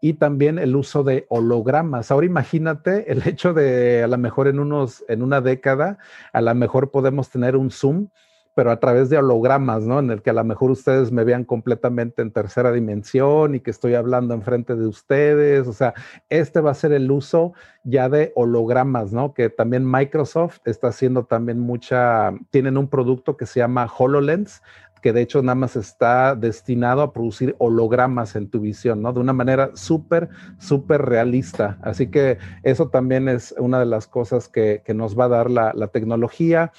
[0.01, 2.11] y también el uso de hologramas.
[2.11, 5.97] Ahora imagínate el hecho de a lo mejor en unos, en una década,
[6.31, 8.09] a lo mejor podemos tener un Zoom
[8.53, 9.99] pero a través de hologramas, ¿no?
[9.99, 13.71] En el que a lo mejor ustedes me vean completamente en tercera dimensión y que
[13.71, 15.67] estoy hablando enfrente de ustedes.
[15.67, 15.93] O sea,
[16.29, 19.33] este va a ser el uso ya de hologramas, ¿no?
[19.33, 24.61] Que también Microsoft está haciendo también mucha, tienen un producto que se llama HoloLens,
[25.01, 29.13] que de hecho nada más está destinado a producir hologramas en tu visión, ¿no?
[29.13, 31.79] De una manera súper, súper realista.
[31.81, 35.49] Así que eso también es una de las cosas que, que nos va a dar
[35.49, 36.71] la, la tecnología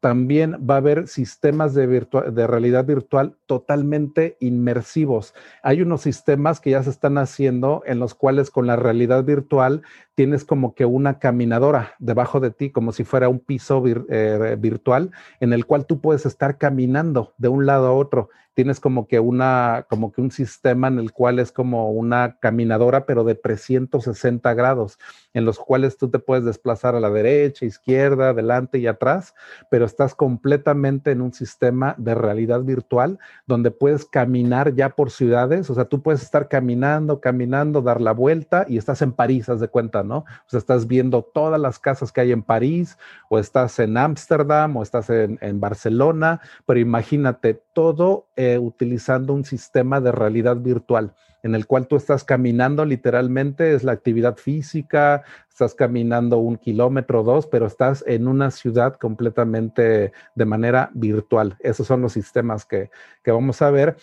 [0.00, 5.34] también va a haber sistemas de, de, realidad virtual totalmente inmersivos.
[5.62, 9.82] Hay unos sistemas que ya se están haciendo en los cuales con la realidad virtual
[10.18, 15.12] tienes como que una caminadora debajo de ti, como si fuera un piso eh, virtual,
[15.38, 18.28] en el cual tú puedes estar caminando de un lado a otro.
[18.54, 23.06] Tienes como que una, como que un sistema en el cual es como una caminadora,
[23.06, 24.98] pero de 360 grados,
[25.32, 29.36] en los cuales tú te puedes desplazar a la derecha, izquierda, adelante y atrás,
[29.70, 35.70] pero estás completamente en un sistema de realidad virtual donde puedes caminar ya por ciudades,
[35.70, 39.60] o sea, tú puedes estar caminando, caminando, dar la vuelta y estás en París, haz
[39.60, 40.18] de cuenta, ¿no?
[40.18, 44.76] O sea, estás viendo todas las casas que hay en París, o estás en Ámsterdam,
[44.76, 51.54] o estás en, Barcelona, pero imagínate todo eh, utilizando un sistema de realidad virtual en
[51.54, 57.24] el cual tú estás caminando literalmente, es la actividad física, estás caminando un kilómetro o
[57.24, 61.56] dos, pero estás en una ciudad completamente de manera virtual.
[61.60, 62.90] Esos son los sistemas que,
[63.22, 63.96] que vamos a ver.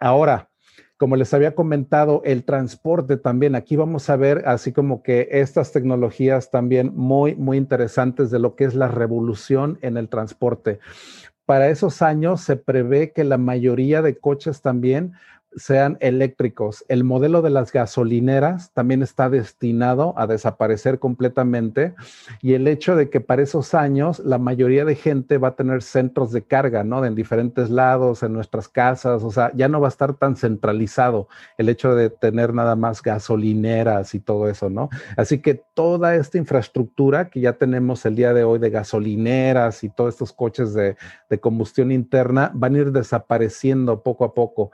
[0.00, 0.47] Ahora,
[0.98, 3.54] como les había comentado, el transporte también.
[3.54, 8.56] Aquí vamos a ver así como que estas tecnologías también muy, muy interesantes de lo
[8.56, 10.80] que es la revolución en el transporte
[11.48, 15.14] para esos años se prevé que la mayoría de coches también
[15.56, 16.84] sean eléctricos.
[16.88, 21.94] El modelo de las gasolineras también está destinado a desaparecer completamente
[22.42, 25.82] y el hecho de que para esos años la mayoría de gente va a tener
[25.82, 27.04] centros de carga, ¿no?
[27.04, 31.28] En diferentes lados, en nuestras casas, o sea, ya no va a estar tan centralizado
[31.56, 34.88] el hecho de tener nada más gasolineras y todo eso, ¿no?
[35.16, 39.88] Así que toda esta infraestructura que ya tenemos el día de hoy de gasolineras y
[39.88, 40.96] todos estos coches de,
[41.28, 44.70] de combustión interna van a ir desapareciendo poco a poco.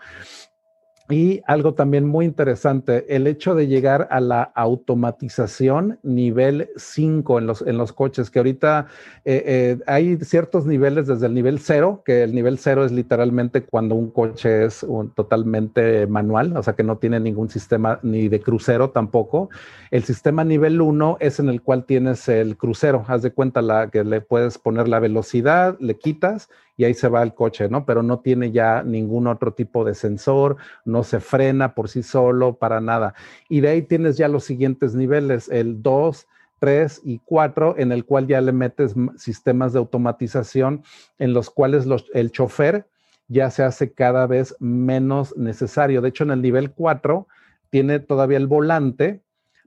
[1.11, 7.47] Y algo también muy interesante, el hecho de llegar a la automatización nivel 5 en
[7.47, 8.87] los, en los coches, que ahorita
[9.27, 13.65] eh, eh, hay ciertos niveles desde el nivel 0, que el nivel 0 es literalmente
[13.65, 18.41] cuando un coche es totalmente manual, o sea que no tiene ningún sistema ni de
[18.41, 19.51] crucero tampoco.
[19.91, 23.91] El sistema nivel 1 es en el cual tienes el crucero, haz de cuenta la,
[23.91, 27.87] que le puedes poner la velocidad, le quitas y ahí se va el coche, ¿no?
[27.87, 32.55] Pero no tiene ya ningún otro tipo de sensor, no se frena por sí solo,
[32.57, 33.15] para nada.
[33.49, 36.27] Y de ahí tienes ya los siguientes niveles, el 2,
[36.59, 40.83] 3 y 4, en el cual ya le metes sistemas de automatización
[41.19, 42.87] en los cuales el chofer
[43.29, 46.01] ya se hace cada vez menos necesario.
[46.01, 47.27] De hecho, en el nivel 4
[47.71, 49.23] tiene todavía el volante,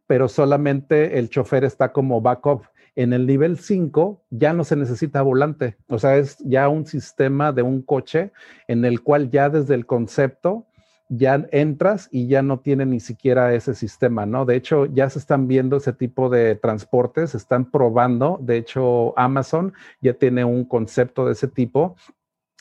[0.07, 2.63] pero solamente el chofer está como backup.
[2.97, 7.51] En el nivel 5 ya no se necesita volante, o sea, es ya un sistema
[7.51, 8.31] de un coche
[8.67, 10.65] en el cual ya desde el concepto
[11.07, 14.45] ya entras y ya no tiene ni siquiera ese sistema, ¿no?
[14.45, 19.13] De hecho, ya se están viendo ese tipo de transportes, se están probando, de hecho,
[19.15, 21.95] Amazon ya tiene un concepto de ese tipo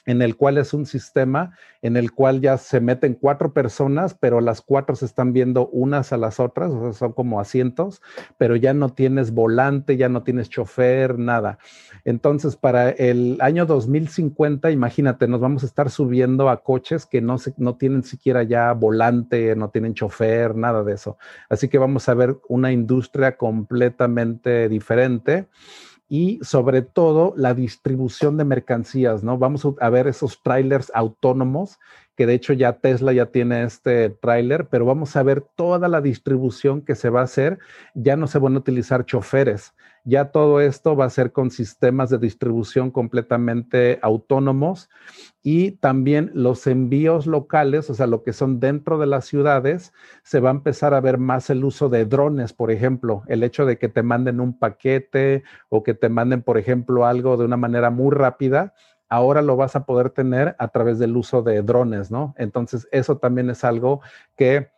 [0.07, 1.52] en el cual es un sistema
[1.82, 6.12] en el cual ya se meten cuatro personas, pero las cuatro se están viendo unas
[6.12, 8.00] a las otras, o sea, son como asientos,
[8.38, 11.59] pero ya no tienes volante, ya no tienes chofer, nada.
[12.04, 17.36] Entonces, para el año 2050, imagínate, nos vamos a estar subiendo a coches que no,
[17.57, 21.18] no tienen siquiera ya volante, no tienen chofer, nada de eso.
[21.48, 25.48] Así que vamos a ver una industria completamente diferente
[26.09, 29.38] y sobre todo la distribución de mercancías, ¿no?
[29.38, 31.78] Vamos a ver esos trailers autónomos,
[32.16, 36.00] que de hecho ya Tesla ya tiene este trailer, pero vamos a ver toda la
[36.00, 37.58] distribución que se va a hacer.
[37.94, 39.74] Ya no se van a utilizar choferes,
[40.08, 44.88] ya todo esto va a ser con sistemas de distribución completamente autónomos
[45.42, 49.92] y también los envíos locales, o sea, lo que son dentro de las ciudades,
[50.22, 53.66] se va a empezar a ver más el uso de drones, por ejemplo, el hecho
[53.66, 57.56] de que te manden un paquete o que te manden, por ejemplo, algo de una
[57.56, 58.74] manera muy rápida,
[59.09, 62.34] ahora lo vas a poder tener a través del uso de drones, ¿no?
[62.38, 64.00] Entonces, eso también es algo
[64.36, 64.70] que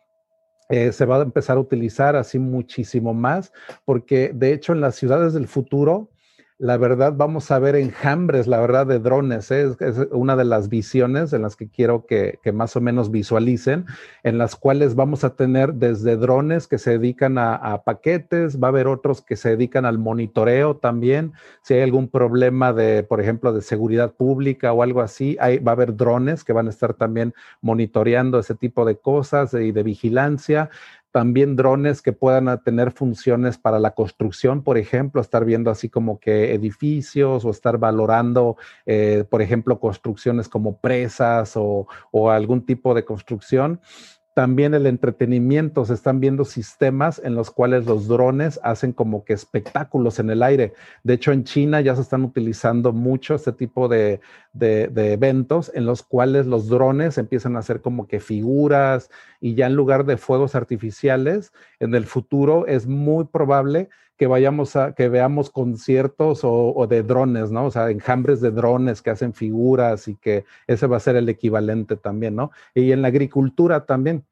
[0.69, 3.51] eh, se va a empezar a utilizar así muchísimo más,
[3.85, 6.11] porque de hecho en las ciudades del futuro,
[6.59, 9.49] la verdad, vamos a ver enjambres, la verdad, de drones.
[9.49, 9.73] ¿eh?
[9.79, 13.85] Es, una de las visiones en las que quiero que, más o menos visualicen,
[14.23, 18.71] en las cuales vamos a tener desde drones que se dedican a, paquetes, va a
[18.71, 21.31] haber otros que se dedican al monitoreo también.
[21.61, 25.75] Si hay algún problema de, por ejemplo, de seguridad pública o algo así, va a
[25.75, 30.69] haber drones que van a estar también monitoreando ese tipo de cosas y de vigilancia
[31.11, 36.19] también drones que puedan tener funciones para la construcción, por ejemplo, estar viendo así como
[36.19, 42.93] que edificios o estar valorando, eh, por ejemplo, construcciones como presas o, o algún tipo
[42.93, 43.79] de construcción
[44.39, 49.33] también el entretenimiento, se están viendo sistemas en los cuales los drones hacen como que
[49.33, 50.71] espectáculos en el aire.
[51.03, 54.21] De hecho, en China ya se están utilizando mucho este tipo de,
[54.59, 59.75] eventos en los cuales los drones empiezan a hacer como que figuras y ya en
[59.75, 65.49] lugar de fuegos artificiales, en el futuro es muy probable que vayamos a, que veamos
[65.49, 67.65] conciertos o, o, de drones, ¿no?
[67.65, 71.29] O sea, enjambres de drones que hacen figuras y que ese va a ser el
[71.29, 72.51] equivalente también, ¿no?
[72.75, 74.25] Y en la agricultura también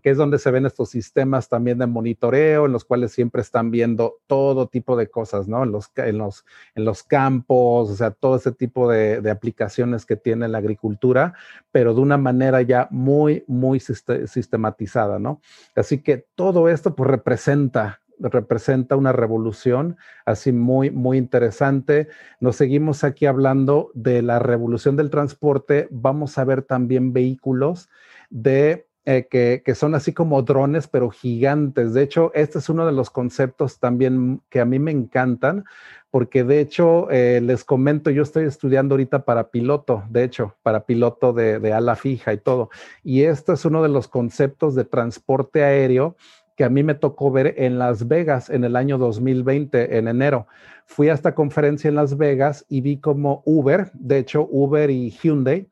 [0.00, 3.70] que es donde se ven estos sistemas también de monitoreo, en los cuales siempre están
[3.70, 5.62] viendo todo tipo de cosas, ¿no?
[5.64, 10.16] En los, en los, en los campos, o sea, todo ese tipo de, aplicaciones que
[10.16, 11.34] tiene la agricultura,
[11.70, 15.40] pero de una manera ya muy, muy sistematizada, ¿no?
[15.74, 22.06] Así que todo esto pues representa representa una revolución así muy, muy interesante.
[22.38, 25.88] Nos seguimos aquí hablando de la revolución del transporte.
[25.90, 27.88] Vamos a ver también vehículos
[28.30, 31.92] de eh, que, son así como drones, pero gigantes.
[31.92, 35.64] De hecho, este es uno de los conceptos también que a mí me encantan,
[36.10, 40.84] porque de hecho, eh, les comento, yo estoy estudiando ahorita para piloto, de hecho, para
[40.84, 42.70] piloto de, de ala fija y todo.
[43.02, 46.16] Y este es uno de los conceptos de transporte aéreo
[46.56, 50.46] que a mí me tocó ver en Las Vegas en el año 2020, en enero.
[50.86, 55.10] Fui a esta conferencia en Las Vegas y vi como Uber, de hecho, Uber y
[55.10, 55.68] Hyundai,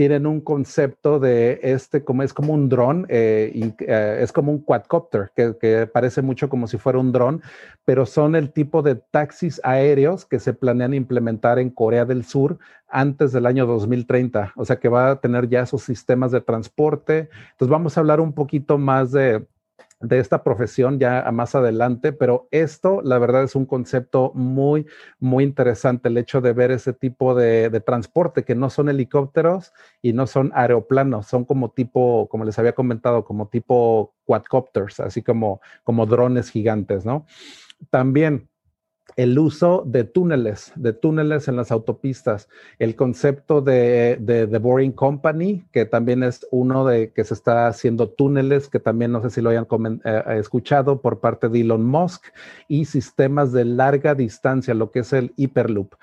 [0.00, 4.60] tienen un concepto de este, como es como un dron, eh, eh, es como un
[4.60, 7.42] quadcopter, que, parece mucho como si fuera un dron,
[7.84, 12.58] pero son el tipo de taxis aéreos que se planean implementar en Corea del Sur
[12.88, 14.54] antes del año 2030.
[14.56, 17.28] O sea que va a tener ya esos sistemas de transporte.
[17.50, 19.44] Entonces vamos a hablar un poquito más de
[20.00, 24.86] de esta profesión ya más adelante, pero esto la verdad es un concepto muy,
[25.18, 29.72] muy interesante, el hecho de ver ese tipo de, transporte que no son helicópteros
[30.02, 35.22] y no son aeroplanos, son como tipo, como les había comentado, como tipo quadcopters, así
[35.22, 37.26] como, como drones gigantes, ¿no?
[37.88, 38.49] También
[39.16, 42.48] el uso de túneles, de túneles en las autopistas,
[42.78, 48.08] el concepto de, The Boring Company, que también es uno de que se está haciendo
[48.08, 49.66] túneles, que también no sé si lo hayan
[50.04, 52.24] eh, escuchado por parte de Elon Musk,
[52.68, 55.94] y sistemas de larga distancia, lo que es el Hyperloop.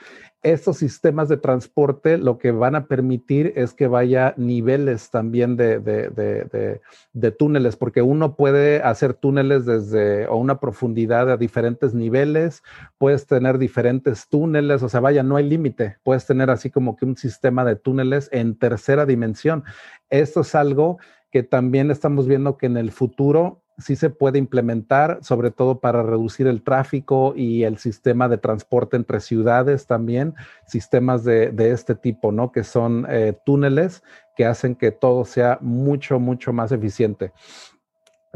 [0.53, 5.79] Estos sistemas de transporte lo que van a permitir es que vaya niveles también de,
[5.79, 12.63] de, túneles, porque uno puede hacer túneles desde o una profundidad a diferentes niveles,
[12.97, 17.05] puedes tener diferentes túneles, o sea, vaya, no hay límite, puedes tener así como que
[17.05, 19.63] un sistema de túneles en tercera dimensión.
[20.09, 20.97] Esto es algo
[21.31, 26.03] que también estamos viendo que en el futuro sí se puede implementar, sobre todo para
[26.03, 30.33] reducir el tráfico y el sistema de transporte entre ciudades también,
[30.65, 32.51] sistemas de, este tipo, ¿no?
[32.51, 34.03] Que son eh, túneles
[34.35, 37.31] que hacen que todo sea mucho, mucho más eficiente.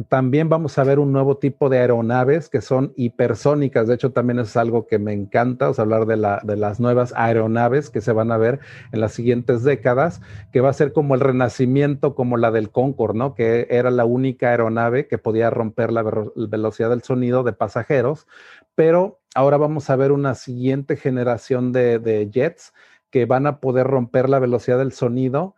[0.08, 3.88] También vamos a ver un nuevo tipo de aeronaves que son hipersónicas.
[3.88, 7.90] De hecho, también es algo que me encanta, o sea, hablar de, las nuevas aeronaves
[7.90, 8.60] que se van a ver
[8.94, 10.22] en las siguientes décadas,
[10.52, 13.36] que va a ser como el renacimiento, como la del Concorde, ¿no?
[13.36, 18.28] Que era la única aeronave que podía romper la velocidad del sonido de pasajeros.
[18.76, 22.74] Pero ahora vamos a ver una siguiente generación de jets
[23.12, 25.54] que van a poder romper la velocidad del sonido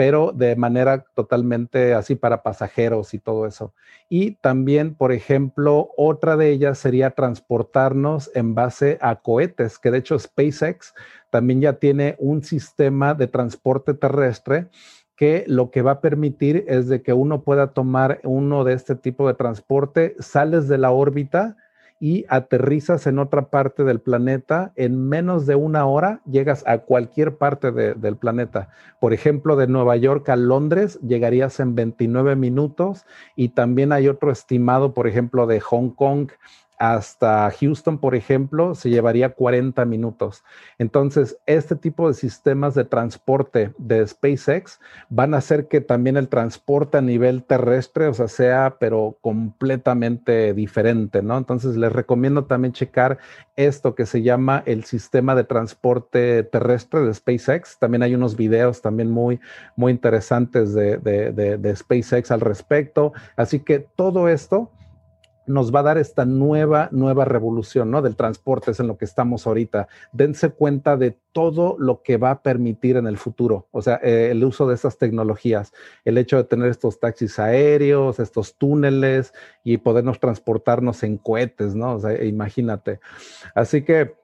[0.00, 3.74] pero de manera totalmente así para pasajeros y todo eso.
[4.08, 9.98] Y también, por ejemplo, otra de ellas sería transportarnos en base a cohetes, que de
[9.98, 10.94] hecho SpaceX
[11.28, 14.68] también ya tiene un sistema de transporte terrestre
[15.16, 18.94] que lo que va a permitir es de que uno pueda tomar uno de este
[18.94, 21.58] tipo de transporte, sales de la órbita,
[22.00, 27.36] y aterrizas en otra parte del planeta, en menos de una hora llegas a cualquier
[27.36, 28.70] parte del planeta.
[28.98, 33.04] Por ejemplo, de Nueva York a Londres llegarías en 29 minutos
[33.36, 36.30] y también hay otro estimado, por ejemplo, de Hong Kong
[36.80, 40.42] hasta Houston, por ejemplo, se llevaría 40 minutos.
[40.78, 46.28] Entonces, este tipo de sistemas de transporte de SpaceX van a hacer que también el
[46.28, 51.36] transporte a nivel terrestre, o sea, sea, pero completamente diferente, ¿no?
[51.36, 53.18] Entonces, les recomiendo también checar
[53.56, 57.78] esto que se llama el sistema de transporte terrestre de SpaceX.
[57.78, 59.38] También hay unos videos también muy,
[59.76, 63.12] muy interesantes de, de SpaceX al respecto.
[63.36, 64.70] Así que todo esto
[65.50, 68.02] nos va a dar esta nueva, nueva revolución, ¿no?
[68.02, 69.88] Del transporte, es en lo que estamos ahorita.
[70.12, 74.28] Dense cuenta de todo lo que va a permitir en el futuro, o sea, eh,
[74.32, 75.72] el uso de estas tecnologías,
[76.04, 79.32] el hecho de tener estos taxis aéreos, estos túneles
[79.62, 81.94] y podernos transportarnos en cohetes, ¿no?
[81.94, 83.00] O sea, imagínate.
[83.54, 84.19] Así que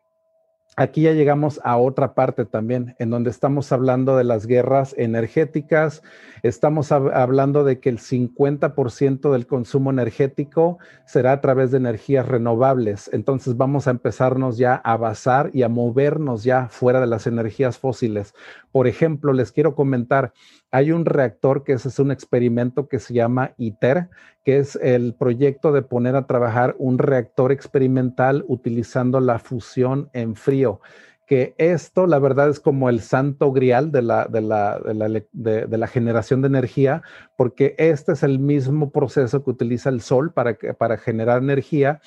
[0.76, 6.02] aquí ya llegamos a otra parte también, en donde estamos hablando de las guerras energéticas,
[6.42, 13.10] estamos hablando de que el 50% del consumo energético será a través de energías renovables.
[13.12, 17.78] Entonces vamos a empezarnos ya a basar y a movernos ya fuera de las energías
[17.78, 18.34] fósiles.
[18.76, 20.34] Por ejemplo, les quiero comentar,
[20.70, 24.10] hay un reactor que es, un experimento que se llama ITER,
[24.44, 30.36] que es el proyecto de poner a trabajar un reactor experimental utilizando la fusión en
[30.36, 30.82] frío
[31.26, 35.86] que esto, la verdad, es como el santo grial de la, de la, de la,
[35.88, 37.02] generación de energía,
[37.36, 42.00] porque este es el mismo proceso que utiliza el sol para, para generar energía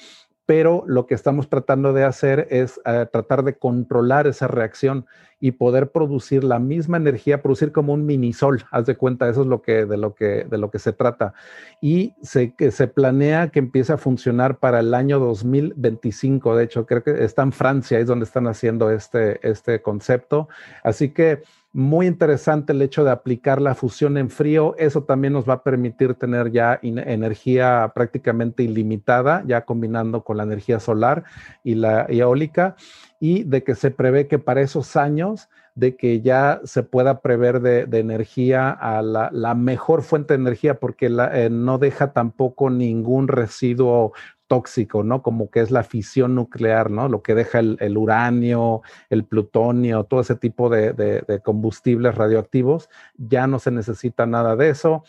[0.49, 5.05] pero lo que estamos tratando de hacer es eh, tratar de controlar esa reacción
[5.39, 9.41] y poder producir la misma energía, producir como un mini sol, haz de cuenta, eso
[9.41, 11.35] es lo que, de, lo que, de lo que se trata.
[11.81, 16.87] Y se, que se planea que empiece a funcionar para el año 2025, de hecho,
[16.87, 20.49] creo que está en Francia, es donde están haciendo este, este concepto.
[20.83, 24.75] Así que muy interesante el hecho de aplicar la fusión en frío.
[24.77, 30.43] Eso también nos va a permitir tener ya energía prácticamente ilimitada, ya combinando con la
[30.43, 31.23] energía solar
[31.63, 32.75] y la eólica,
[33.19, 37.61] y de que se prevé que para esos años de que ya se pueda prever
[37.61, 44.13] de, energía a la, mejor fuente de energía, porque eh, no deja tampoco ningún residuo
[44.49, 45.21] tóxico, ¿no?
[45.21, 47.07] Como que es la fisión nuclear, ¿no?
[47.07, 53.59] Lo que deja el, uranio, el plutonio, todo ese tipo de, combustibles radioactivos, ya no
[53.59, 55.03] se necesita nada de eso.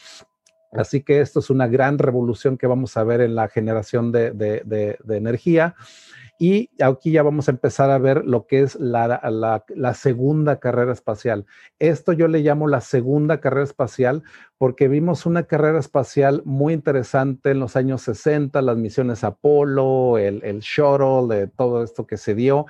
[0.72, 4.98] Así que esto es una gran revolución que vamos a ver en la generación de
[5.08, 5.74] energía.
[6.42, 9.20] Y aquí ya vamos a empezar a ver lo que es la,
[9.68, 11.44] la, segunda carrera espacial.
[11.78, 14.22] Esto yo le llamo la segunda carrera espacial
[14.56, 20.42] porque vimos una carrera espacial muy interesante en los años 60, las misiones Apolo, el,
[20.42, 22.64] el shuttle, de todo esto que se dio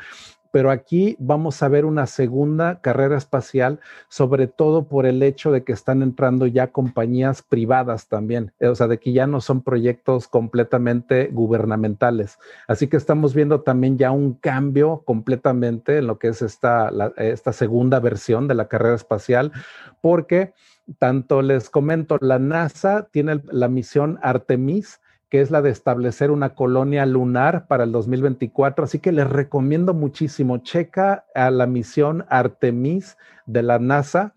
[0.50, 5.64] pero aquí vamos a ver una segunda carrera espacial, sobre todo por el hecho de
[5.64, 10.28] que están entrando ya compañías privadas también, o sea, de que ya no son proyectos
[10.28, 12.38] completamente gubernamentales.
[12.68, 17.52] Así que estamos viendo también ya un cambio completamente en lo que es esta, esta
[17.52, 19.52] segunda versión de la carrera espacial,
[20.00, 20.52] porque
[20.98, 24.99] tanto les comento, la NASA tiene la misión Artemis,
[25.30, 28.84] que es la de establecer una colonia lunar para el 2024.
[28.84, 33.16] Así que les recomiendo muchísimo, checa a la misión Artemis
[33.46, 34.34] de la NASA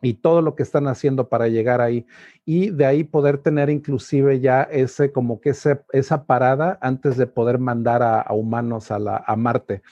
[0.00, 2.06] y todo lo que están haciendo para llegar ahí
[2.44, 5.52] y de ahí poder tener inclusive ya ese como que
[5.92, 9.82] esa parada antes de poder mandar a, humanos a, la, a Marte.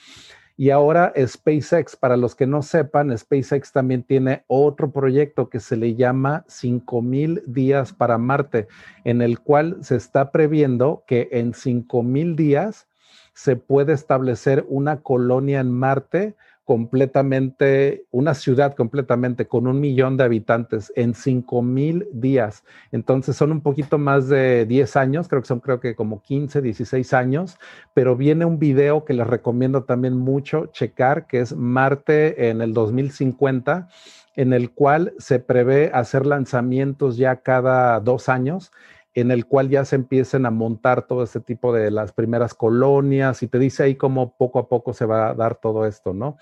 [0.61, 5.75] Y ahora SpaceX, para los que no sepan, SpaceX también tiene otro proyecto que se
[5.75, 8.67] le llama 5000 días para Marte,
[9.03, 12.87] en el cual se está previendo que en 5000 días
[13.33, 16.35] se puede establecer una colonia en Marte
[16.71, 22.63] completamente, una ciudad completamente con un millón de habitantes en cinco mil días.
[22.93, 26.61] Entonces son un poquito más de 10 años, creo que son creo que como 15,
[26.61, 27.57] 16 años,
[27.93, 32.73] pero viene un video que les recomiendo también mucho checar, que es Marte en el
[32.73, 33.89] 2050
[34.37, 38.71] en el cual se prevé hacer lanzamientos ya cada dos años
[39.13, 43.43] en el cual ya se empiecen a montar todo este tipo de las primeras colonias
[43.43, 46.37] y te dice ahí cómo poco a poco se va a dar todo esto, ¿no?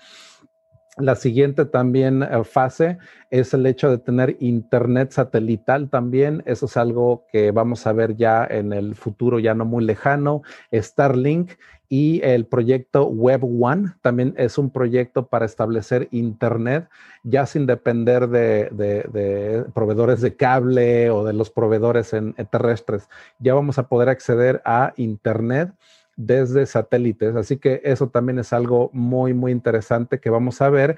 [0.96, 2.98] La siguiente también eh, fase
[3.30, 6.42] es el hecho de tener internet satelital también.
[6.46, 10.42] Eso es algo que vamos a ver ya en el futuro ya no muy lejano.
[10.72, 11.52] Starlink
[11.88, 16.88] y el proyecto Web One también es un proyecto para establecer internet
[17.24, 22.14] ya sin depender de, proveedores de cable o de los proveedores
[22.50, 23.08] terrestres.
[23.38, 25.72] Ya vamos a poder acceder a internet
[26.26, 27.34] desde satélites.
[27.36, 30.96] Así que eso también es algo muy, muy interesante que vamos a ver.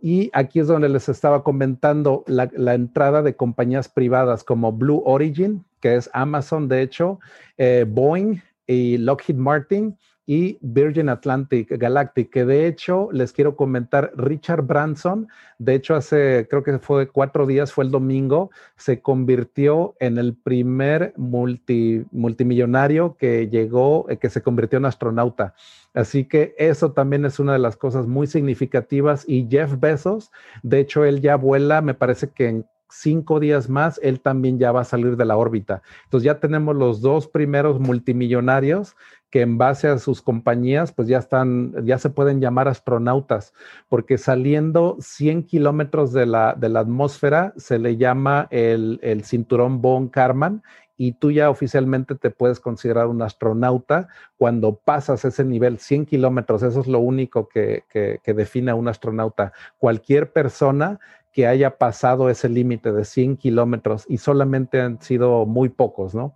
[0.00, 5.64] Y aquí es donde les estaba comentando la, entrada de compañías privadas como Blue Origin,
[5.80, 7.20] que es Amazon, de hecho,
[7.58, 9.98] eh, Boeing y Lockheed Martin
[10.30, 15.26] y Virgin Atlantic Galactic, que de hecho les quiero comentar, Richard Branson,
[15.58, 20.36] de hecho hace, creo que fue cuatro días, fue el domingo, se convirtió en el
[20.36, 25.56] primer multi, multimillonario que llegó, eh, que se convirtió en astronauta.
[25.94, 29.24] Así que eso también es una de las cosas muy significativas.
[29.26, 30.30] Y Jeff Bezos,
[30.62, 34.72] de hecho, él ya vuela, me parece que en cinco días más, él también ya
[34.72, 35.82] va a salir de la órbita.
[36.04, 38.96] Entonces ya tenemos los dos primeros multimillonarios
[39.30, 43.54] que en base a sus compañías, pues ya están, ya se pueden llamar astronautas,
[43.88, 49.80] porque saliendo 100 kilómetros de la, de la atmósfera se le llama el, el cinturón
[49.80, 50.62] Von Karman
[50.96, 56.62] y tú ya oficialmente te puedes considerar un astronauta cuando pasas ese nivel, 100 kilómetros,
[56.62, 59.54] eso es lo único que, que, que define a un astronauta.
[59.78, 61.00] Cualquier persona
[61.32, 66.34] que haya pasado ese límite de 100 kilómetros y solamente han sido muy pocos, ¿no?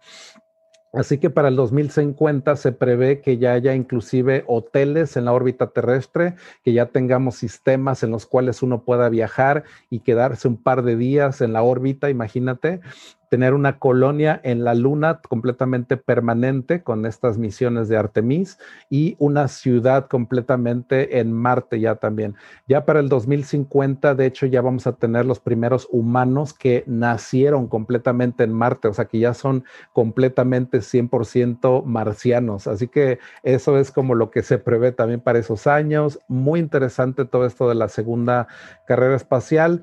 [0.95, 5.70] Así que para el 2050 se prevé que ya haya inclusive hoteles en la órbita
[5.70, 10.84] terrestre, que ya tengamos sistemas en los cuales uno pueda viajar y quedarse un par
[10.84, 12.80] de días en la órbita, imagínate,
[13.29, 18.59] tener una colonia en la Luna completamente permanente con estas misiones de Artemis
[18.91, 22.35] y una ciudad completamente en Marte ya también.
[22.68, 27.68] Ya para el 2050, de hecho, ya vamos a tener los primeros humanos que nacieron
[27.68, 32.66] completamente en Marte, o sea que ya son completamente 100% marcianos.
[32.66, 36.18] Así que eso es como lo que se prevé también para esos años.
[36.29, 38.49] Muy interesante todo esto de la segunda
[38.87, 39.83] carrera espacial.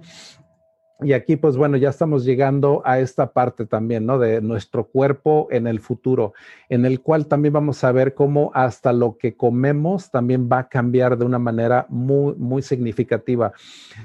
[1.03, 4.19] Y aquí, pues bueno, ya estamos llegando a esta parte también, ¿no?
[4.19, 6.33] De nuestro cuerpo en el futuro,
[6.69, 10.69] en el cual también vamos a ver cómo hasta lo que comemos también va a
[10.69, 13.51] cambiar de una manera muy, muy significativa.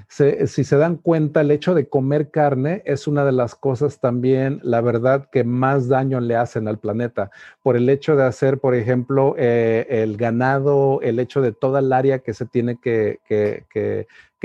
[0.08, 4.60] si se dan cuenta, el hecho de comer carne es una de las cosas también,
[4.62, 7.30] la verdad, que más daño le hacen al planeta,
[7.62, 11.92] por el hecho de hacer, por ejemplo, eh, el ganado, el hecho de toda el
[11.92, 13.18] área que se tiene que,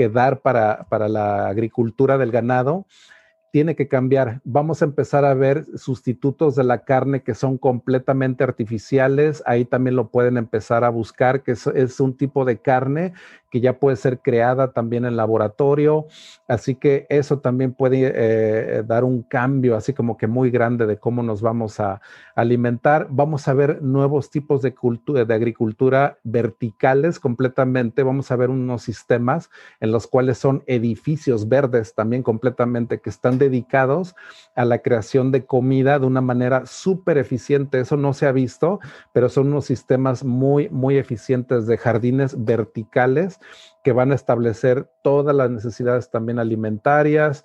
[0.08, 2.86] dar para, para la agricultura del ganado
[3.52, 4.40] tiene que cambiar.
[4.44, 9.42] Vamos a empezar a ver sustitutos de la carne que son completamente artificiales.
[9.44, 13.12] Ahí también lo pueden empezar a buscar, que es, un tipo de carne
[13.52, 16.06] que ya puede ser creada también en laboratorio.
[16.48, 20.96] Así que eso también puede eh, dar un cambio así como que muy grande de
[20.96, 22.00] cómo nos vamos a
[22.34, 23.08] alimentar.
[23.10, 28.02] Vamos a ver nuevos tipos de, cultura, de agricultura verticales completamente.
[28.02, 29.50] Vamos a ver unos sistemas
[29.80, 34.14] en los cuales son edificios verdes también completamente que están dedicados
[34.56, 37.80] a la creación de comida de una manera súper eficiente.
[37.80, 38.80] Eso no se ha visto,
[39.12, 43.40] pero son unos sistemas muy, muy eficientes de jardines verticales
[43.82, 47.44] que van a establecer todas las necesidades también alimentarias.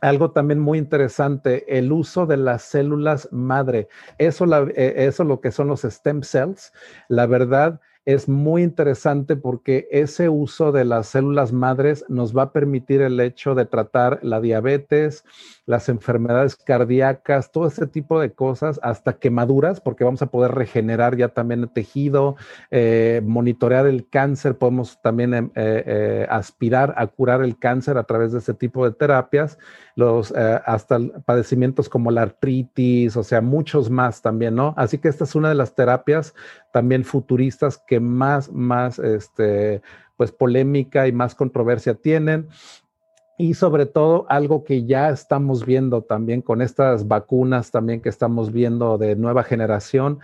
[0.00, 3.88] Algo también muy interesante, el uso de las células madre.
[4.18, 6.72] Eso, la, eh, eso lo que son los stem cells,
[7.08, 12.52] la verdad es muy interesante porque ese uso de las células madres nos va a
[12.52, 15.24] permitir el hecho de tratar la diabetes,
[15.68, 21.14] las enfermedades cardíacas, todo ese tipo de cosas, hasta quemaduras, porque vamos a poder regenerar
[21.14, 22.36] ya también el tejido,
[22.70, 28.32] eh, monitorear el cáncer, podemos también eh, eh, aspirar a curar el cáncer a través
[28.32, 29.58] de ese tipo de terapias,
[29.94, 34.72] los, hasta padecimientos como la artritis, o sea, muchos más también, ¿no?
[34.78, 36.34] Así que esta es una de las terapias
[36.72, 39.82] también futuristas que más, más, este,
[40.16, 42.48] pues polémica y más controversia tienen.
[43.38, 48.52] Y sobre todo algo que ya estamos viendo también con estas vacunas también que estamos
[48.52, 50.18] viendo de nueva generación,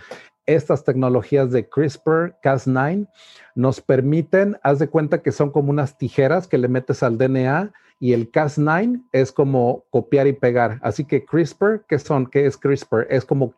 [0.46, 3.08] estas tecnologías de CRISPR, Cas9,
[3.54, 7.72] nos permiten, haz de cuenta que son como unas tijeras que le metes al DNA
[8.00, 10.80] y el Cas9 es como copiar y pegar.
[10.82, 12.26] Así que CRISPR, ¿qué son?
[12.26, 13.06] ¿Qué es CRISPR?
[13.08, 13.54] Es como,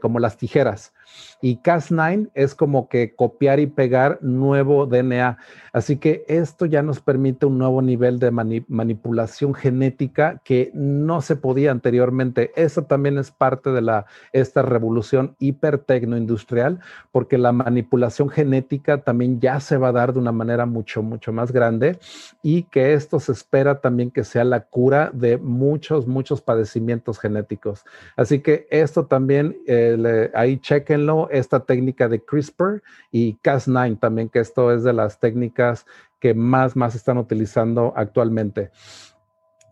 [0.00, 0.94] como las tijeras.
[1.42, 5.38] Y Cas9 es como que copiar y pegar nuevo DNA.
[5.72, 11.36] Así que esto ya nos permite un nuevo nivel de manipulación genética que no se
[11.36, 12.50] podía anteriormente.
[12.56, 16.80] Eso también es parte de la, esta revolución hipertecnoindustrial,
[17.12, 21.32] porque la manipulación genética también ya se va a dar de una manera mucho, mucho
[21.32, 21.98] más grande
[22.42, 27.84] y que esto se espera también que sea la cura de muchos, muchos padecimientos genéticos.
[28.16, 30.58] Así que esto también, eh, ahí
[31.00, 35.86] chequenlo, esta técnica de CRISPR y Cas9 también, que esto es de las técnicas
[36.20, 38.70] que más, más están utilizando actualmente.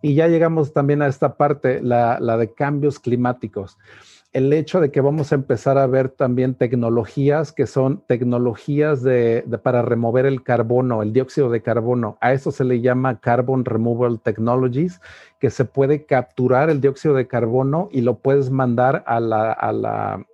[0.00, 3.76] Y ya llegamos también a esta parte, la, la de cambios climáticos
[4.32, 9.44] el hecho de que vamos a empezar a ver también tecnologías que son tecnologías de,
[9.62, 12.18] para remover el carbono, el dióxido de carbono.
[12.20, 15.00] A eso se le llama Carbon Removal Technologies,
[15.40, 19.72] que se puede capturar el dióxido de carbono y lo puedes mandar a la, a
[19.72, 20.26] la,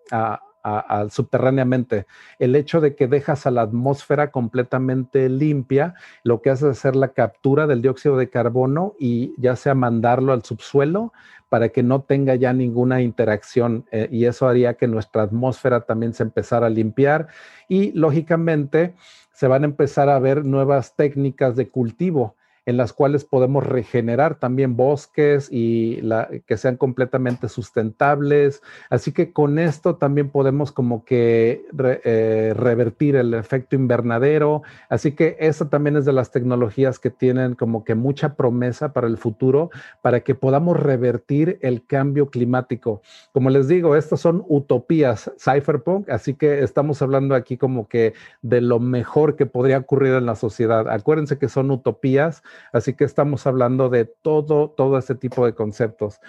[1.10, 2.06] subterráneamente.
[2.38, 6.96] El hecho de que dejas a la atmósfera completamente limpia, lo que hace es hacer
[6.96, 11.12] la captura del dióxido de carbono y ya sea mandarlo al subsuelo
[11.48, 16.12] para que no tenga ya ninguna interacción eh, y eso haría que nuestra atmósfera también
[16.12, 17.28] se empezara a limpiar
[17.68, 18.94] y lógicamente
[19.32, 22.34] se van a empezar a ver nuevas técnicas de cultivo
[22.66, 26.00] en las cuales podemos regenerar también bosques y
[26.46, 28.62] que sean completamente sustentables.
[28.90, 31.66] Así que con esto también podemos como que
[32.04, 34.62] eh, revertir el efecto invernadero.
[34.88, 39.06] Así que esa también es de las tecnologías que tienen como que mucha promesa para
[39.06, 39.70] el futuro,
[40.02, 43.02] para que podamos revertir el cambio climático.
[43.32, 48.60] Como les digo, estas son utopías cypherpunk, así que estamos hablando aquí como que de
[48.60, 50.88] lo mejor que podría ocurrir en la sociedad.
[50.88, 52.42] Acuérdense que son utopías
[52.72, 56.20] Así que estamos hablando de todo, todo este tipo de conceptos.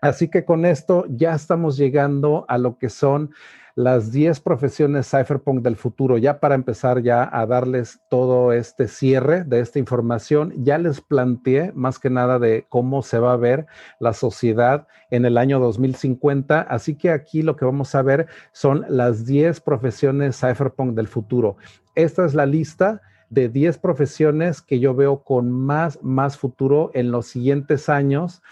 [0.00, 3.32] Así que con esto ya estamos llegando a lo que son
[3.78, 6.18] las 10 profesiones cypherpunk del futuro.
[6.18, 11.72] Ya para empezar ya a darles todo este cierre de esta información, ya les planteé
[11.74, 13.66] más que nada de cómo se va a ver
[14.00, 16.60] la sociedad en el año 2050.
[16.60, 21.56] Así que aquí lo que vamos a ver son las 10 profesiones cypherpunk del futuro.
[21.94, 23.00] Esta es la lista
[23.30, 28.42] de 10 profesiones que yo veo con más, más futuro en los siguientes años.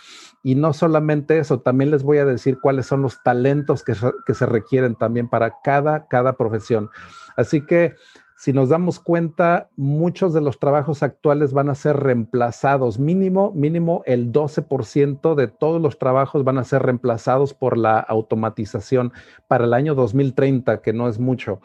[0.43, 4.47] Y no solamente eso, también les voy a decir cuáles son los talentos que, se
[4.47, 6.91] requieren también para cada, cada profesión.
[7.37, 7.95] Así que
[8.39, 14.03] si nos damos cuenta, muchos de los trabajos actuales van a ser reemplazados, mínimo, mínimo
[14.05, 19.14] el 12% de todos los trabajos van a ser reemplazados por la automatización
[19.49, 21.62] para el año 2030, que no es mucho.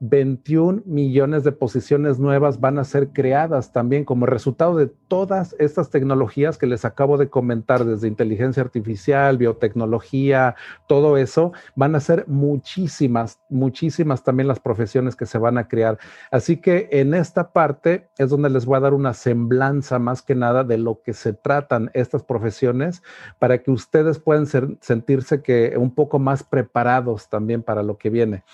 [0.00, 5.90] 21 millones de posiciones nuevas van a ser creadas también como resultado de todas estas
[5.90, 10.54] tecnologías que les acabo de comentar, desde inteligencia artificial, biotecnología,
[10.86, 15.98] todo eso, van a ser muchísimas, muchísimas también las profesiones que se van a crear.
[16.30, 20.34] Así que en esta parte es donde les voy a dar una semblanza más que
[20.34, 23.02] nada de lo que se tratan estas profesiones
[23.38, 28.44] para que ustedes puedan sentirse que un poco más preparados también para lo que viene.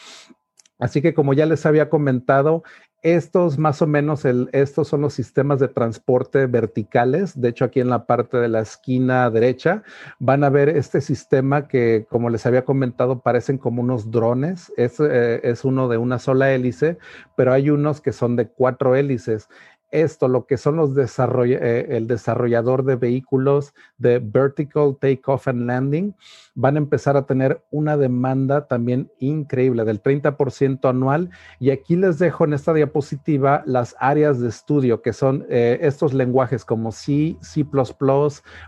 [0.84, 2.62] Así que como ya les había comentado,
[3.00, 7.40] estos más o menos, estos son los sistemas de transporte verticales.
[7.40, 9.82] De hecho, aquí en la parte de la esquina derecha
[10.18, 14.74] van a ver este sistema que, como les había comentado, parecen como unos drones.
[14.76, 16.98] Es, eh, es uno de una sola hélice,
[17.34, 19.48] pero hay unos que son de cuatro hélices
[19.94, 26.14] esto, lo que son los eh, el desarrollador de vehículos de vertical takeoff and landing,
[26.54, 31.30] van a empezar a tener una demanda también increíble del 30% anual.
[31.60, 36.12] Y aquí les dejo en esta diapositiva las áreas de estudio, que son eh, estos
[36.12, 37.64] lenguajes como C, C++,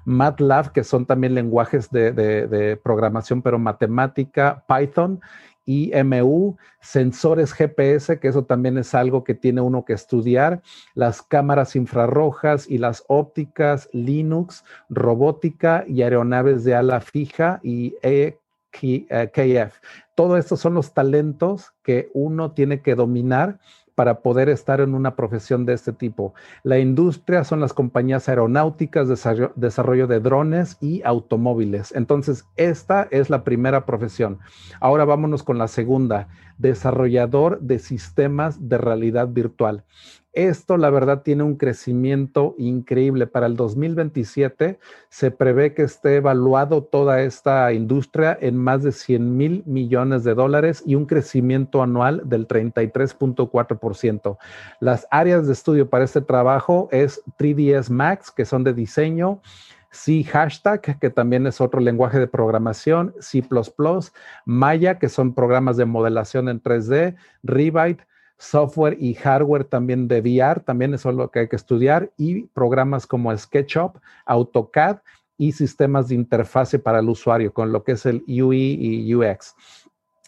[0.05, 5.21] MATLAB, que son también lenguajes de programación, pero matemática, Python
[5.67, 10.63] IMU, sensores GPS, que eso también es algo que tiene uno que estudiar,
[10.95, 19.75] las cámaras infrarrojas y las ópticas, Linux, robótica y aeronaves de ala fija y EKF.
[20.15, 23.59] Todo esto son los talentos que uno tiene que dominar
[23.97, 26.35] para poder estar en una profesión de este tipo.
[26.63, 31.93] La industria son las compañías aeronáuticas, desarrollo, de drones y automóviles.
[31.97, 34.39] Entonces, esta es la primera profesión.
[34.81, 36.29] Ahora vámonos con la segunda,
[36.59, 39.85] desarrollador de sistemas de realidad virtual.
[40.37, 43.27] Esto, la verdad, tiene un crecimiento increíble.
[43.27, 44.79] Para el 2027
[45.09, 50.35] se prevé que esté evaluado toda esta industria en más de 100 mil millones de
[50.35, 54.37] dólares y un crecimiento anual del 33.4%.
[54.79, 59.41] Las áreas de estudio para este trabajo es 3ds Max, que son de diseño,
[59.91, 63.43] C hashtag, que también es otro lenguaje de programación, C++,
[64.45, 68.07] Maya, que son programas de modelación en 3D, Revite,
[68.39, 72.43] software y hardware también de VR, también eso es lo que hay que estudiar, y
[72.49, 74.99] programas como SketchUp, AutoCAD
[75.39, 79.55] y sistemas de interfase para el usuario, con lo que es el UI y UX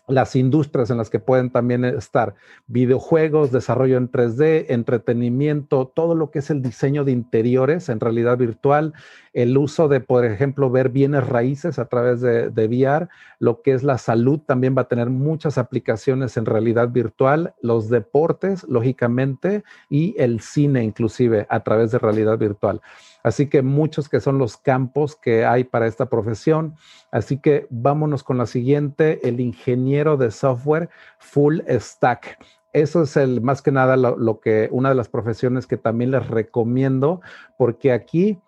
[0.09, 2.35] las industrias en las que pueden también estar
[2.67, 8.39] videojuegos, desarrollo en 3D, entretenimiento, todo lo que es el diseño de interiores en realidad
[8.39, 8.95] virtual,
[9.35, 13.73] el uso de, por ejemplo, ver bienes raíces a través de, de, VR, lo que
[13.73, 19.63] es la salud también va a tener muchas aplicaciones en realidad virtual, los deportes, lógicamente,
[19.91, 22.81] y el cine inclusive a través de realidad virtual.
[23.23, 26.77] Así que muchos que son los campos que hay para esta profesión.
[27.11, 30.89] Así que vámonos con la siguiente, el ingeniero de software
[31.19, 32.39] full stack.
[32.73, 36.27] Eso es el más que nada lo, que una de las profesiones que también les
[36.29, 37.21] recomiendo,
[37.57, 38.39] porque aquí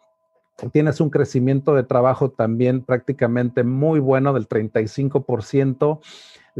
[0.73, 6.01] tienes un crecimiento de trabajo también prácticamente muy bueno del 35%.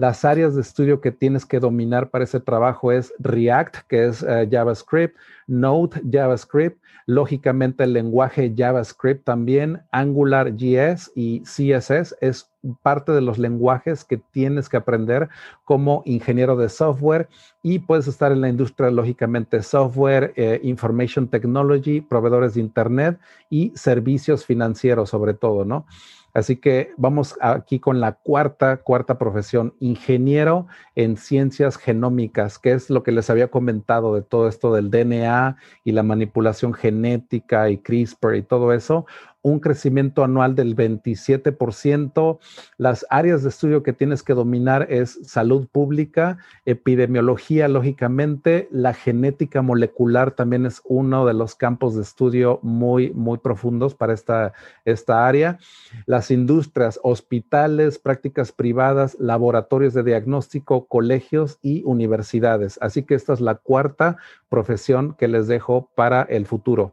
[0.01, 4.23] Las áreas de estudio que tienes que dominar para ese trabajo es React, que es
[4.23, 5.15] eh, JavaScript,
[5.47, 13.37] Node, JavaScript, lógicamente el lenguaje JavaScript también, Angular JS y CSS es parte de los
[13.37, 15.29] lenguajes que tienes que aprender
[15.67, 17.29] como ingeniero de software
[17.63, 23.19] y puedes estar en la industria, lógicamente, software, eh, information technology, proveedores de Internet
[23.51, 25.85] y servicios financieros sobre todo, ¿no?
[26.33, 32.91] Así que vamos aquí con la cuarta, cuarta profesión, ingeniero en ciencias genómicas, que es
[32.91, 37.79] lo que les había comentado de todo esto del DNA y la manipulación genética y
[37.79, 39.07] CRISPR y todo eso
[39.43, 42.39] un crecimiento anual del 27%.
[42.77, 49.63] Las áreas de estudio que tienes que dominar es salud pública, epidemiología, lógicamente, la genética
[49.63, 54.53] molecular también es uno de los campos de estudio muy, muy profundos para esta,
[54.85, 55.59] esta área.
[56.07, 62.79] Las industrias, hospitales, prácticas privadas, laboratorios de diagnóstico, colegios y universidades.
[62.81, 64.17] Así que esta es la cuarta
[64.49, 66.93] profesión que les dejo para el futuro.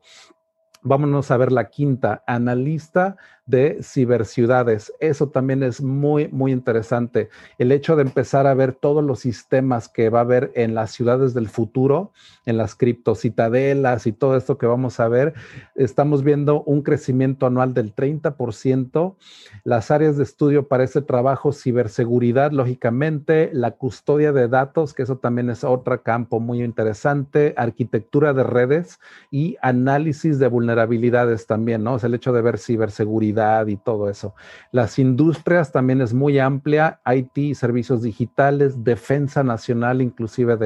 [0.87, 3.17] Vámonos a ver la quinta, analista
[3.47, 4.93] de ciberciudades.
[4.99, 7.29] Eso también es muy, muy interesante.
[7.57, 10.91] El hecho de empezar a ver todos los sistemas que va a haber en las
[10.91, 12.11] ciudades del futuro,
[12.45, 15.33] en las criptocitadelas y todo esto que vamos a ver,
[15.75, 19.15] estamos viendo un crecimiento anual del 30%.
[19.63, 25.17] Las áreas de estudio para ese trabajo, ciberseguridad, lógicamente, la custodia de datos, que eso
[25.17, 28.99] también es otro campo muy interesante, arquitectura de redes
[29.31, 31.95] y análisis de vulnerabilidades también, ¿no?
[31.95, 33.36] Es el hecho de ver ciberseguridad
[33.67, 34.33] y todo eso.
[34.71, 40.57] Las industrias también es muy amplia, IT, servicios digitales, defensa nacional inclusive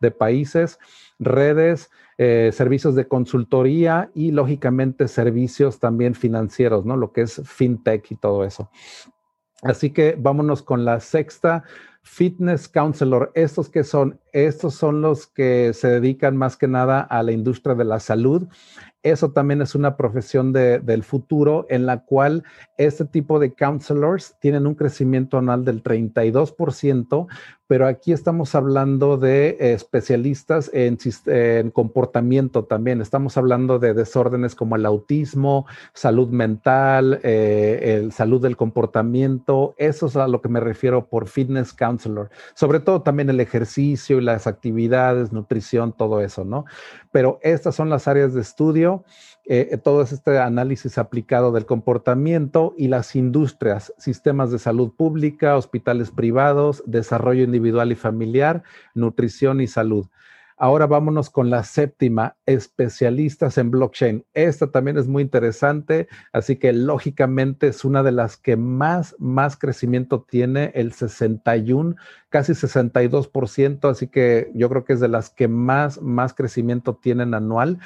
[0.00, 0.78] de, países,
[1.18, 6.96] redes, eh, servicios de consultoría y lógicamente servicios también financieros, ¿no?
[6.96, 8.70] Lo que es fintech y todo eso.
[9.62, 11.64] Así que vámonos con la sexta,
[12.02, 13.30] Fitness Counselor.
[13.34, 14.18] ¿Estos que son?
[14.32, 18.48] Estos son los que se dedican más que nada a la industria de la salud
[19.02, 22.44] eso también es una profesión del futuro en la cual
[22.76, 27.26] este tipo de counselors tienen un crecimiento anual del 32%,
[27.70, 30.98] pero aquí estamos hablando de especialistas en,
[31.70, 33.00] comportamiento también.
[33.00, 39.76] Estamos hablando de desórdenes como el autismo, salud mental, eh, el salud del comportamiento.
[39.78, 42.30] Eso es a lo que me refiero por fitness counselor.
[42.54, 46.64] Sobre todo también el ejercicio y las actividades, nutrición, todo eso, ¿no?
[47.12, 49.04] Pero estas son las áreas de estudio.
[49.52, 56.12] Eh, todo este análisis aplicado del comportamiento y las industrias, sistemas de salud pública, hospitales
[56.12, 58.62] privados, desarrollo individual y familiar,
[58.94, 60.06] nutrición y salud.
[60.62, 64.26] Ahora vámonos con la séptima, especialistas en blockchain.
[64.34, 69.56] Esta también es muy interesante, así que lógicamente es una de las que más, más
[69.56, 71.96] crecimiento tiene, el 61,
[72.28, 77.32] casi 62%, así que yo creo que es de las que más, más crecimiento tienen
[77.32, 77.78] anual.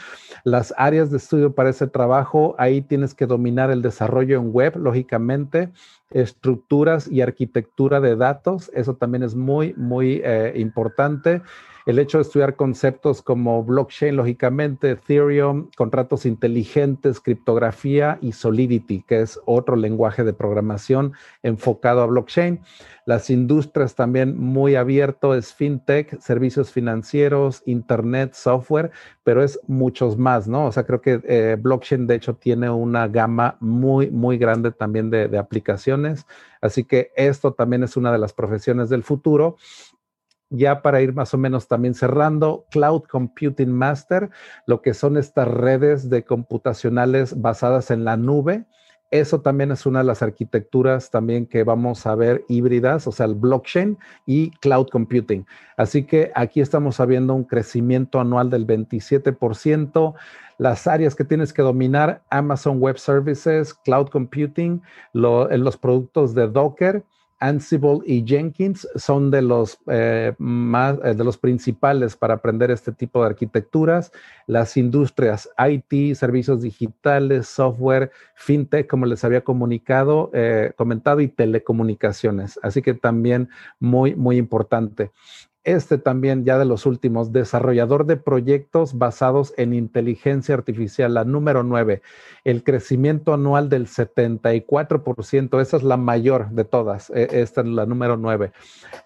[0.43, 4.77] Las áreas de estudio para ese trabajo, ahí tienes que dominar el desarrollo en web,
[4.79, 5.71] lógicamente,
[6.11, 11.41] estructuras y arquitectura de datos, eso también es muy, muy eh, importante
[11.87, 19.21] el hecho de estudiar conceptos como blockchain, lógicamente, Ethereum, contratos inteligentes, criptografía y Solidity, que
[19.21, 21.13] es otro lenguaje de programación
[21.43, 22.61] enfocado a blockchain.
[23.07, 28.91] Las industrias también muy abierto es fintech, servicios financieros, internet, software,
[29.23, 30.67] pero es muchos más, ¿no?
[30.67, 35.11] O sea, creo que eh, blockchain de hecho tiene una gama muy, muy grande también
[35.11, 36.27] de, de aplicaciones.
[36.63, 39.57] Así que esto también es una de las profesiones del futuro
[40.57, 44.31] ya para ir más o menos también cerrando, Cloud Computing Master,
[44.67, 48.65] lo que son estas redes de computacionales basadas en la nube.
[49.11, 53.27] Eso también es una de las arquitecturas también que vamos a ver híbridas, o sea,
[53.27, 53.97] el blockchain
[54.27, 55.47] y cloud computing.
[55.77, 60.15] Así que aquí estamos viendo un crecimiento anual del 27%.
[60.59, 64.83] Las áreas que tienes que dominar, Amazon Web Services, cloud computing,
[65.13, 67.05] los productos de Docker,
[67.45, 72.91] Ansible y Jenkins son de los, eh, más, eh, de los principales para aprender este
[72.91, 74.13] tipo de arquitecturas.
[74.47, 82.59] Las industrias IT, servicios digitales, software, fintech, como les había comunicado, eh, comentado, y telecomunicaciones.
[82.63, 85.11] Así que también muy, muy importante
[85.65, 91.63] este también ya de los últimos, desarrollador de proyectos basados en inteligencia artificial, la número
[91.63, 92.03] 9,
[92.45, 97.87] el crecimiento anual del 74%, esa es la mayor de todas, e, esta es la
[97.87, 98.53] número 9.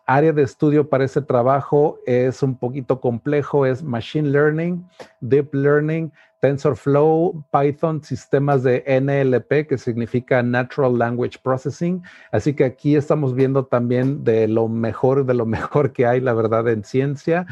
[0.07, 4.85] Área de estudio para ese trabajo es un poquito complejo, es Machine Learning,
[5.21, 12.03] Deep Learning, TensorFlow, Python, sistemas de NLP, que significa Natural Language Processing.
[12.31, 16.33] Así que aquí estamos viendo también de lo mejor, de lo mejor que hay, la
[16.35, 17.47] verdad, en ciencia.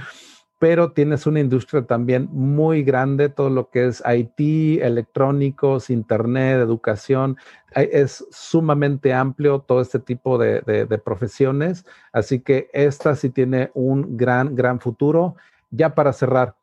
[0.58, 7.36] Pero tienes una industria también muy grande, todo lo que es IT, electrónicos, Internet, educación.
[7.74, 11.84] Es sumamente amplio todo este tipo de, de profesiones.
[12.10, 15.36] Así que esta sí tiene un gran, gran futuro.
[15.70, 16.54] Ya para cerrar,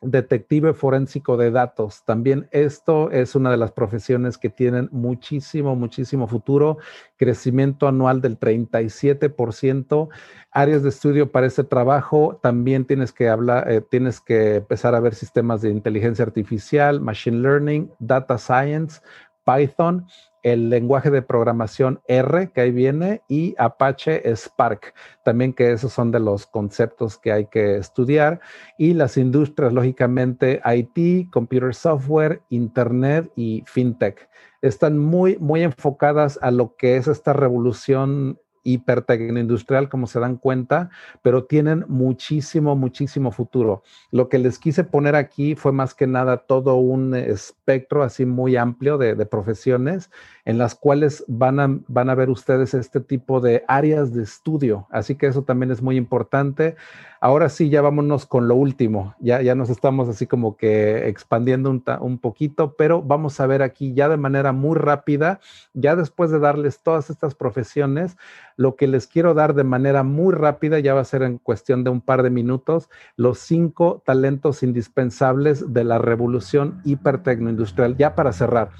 [0.00, 2.04] detective forénsico de datos.
[2.04, 6.78] También esto es una de las profesiones que tienen muchísimo, muchísimo futuro,
[7.16, 10.08] crecimiento anual del 37%,
[10.50, 15.00] áreas de estudio para ese trabajo, también tienes que hablar, eh, tienes que empezar a
[15.00, 19.00] ver sistemas de inteligencia artificial, machine learning, data science,
[19.44, 20.06] Python
[20.42, 26.10] el lenguaje de programación R que ahí viene y Apache Spark, también que esos son
[26.10, 28.40] de los conceptos que hay que estudiar.
[28.78, 34.28] Y las industrias, lógicamente, IT, computer software, Internet y FinTech.
[34.62, 40.90] Están muy, muy enfocadas a lo que es esta revolución hipertecnoindustrial, como se dan cuenta,
[41.22, 43.82] pero tienen muchísimo, muchísimo futuro.
[44.10, 48.56] Lo que les quise poner aquí fue más que nada todo un espectro así muy
[48.56, 50.10] amplio de, de profesiones
[50.44, 54.86] en las cuales van a, van a ver ustedes este tipo de áreas de estudio.
[54.90, 56.76] Así que eso también es muy importante.
[57.22, 59.14] Ahora sí, ya vámonos con lo último.
[59.20, 63.62] Ya, ya nos estamos así como que expandiendo un, un poquito, pero vamos a ver
[63.62, 65.38] aquí ya de manera muy rápida,
[65.74, 68.16] ya después de darles todas estas profesiones,
[68.56, 71.84] lo que les quiero dar de manera muy rápida, ya va a ser en cuestión
[71.84, 77.98] de un par de minutos, los cinco talentos indispensables de la revolución hipertecnoindustrial.
[77.98, 78.70] Ya para cerrar,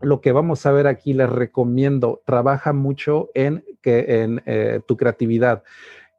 [0.00, 4.96] lo que vamos a ver aquí, les recomiendo, trabaja mucho en, que, en eh, tu
[4.96, 5.62] creatividad.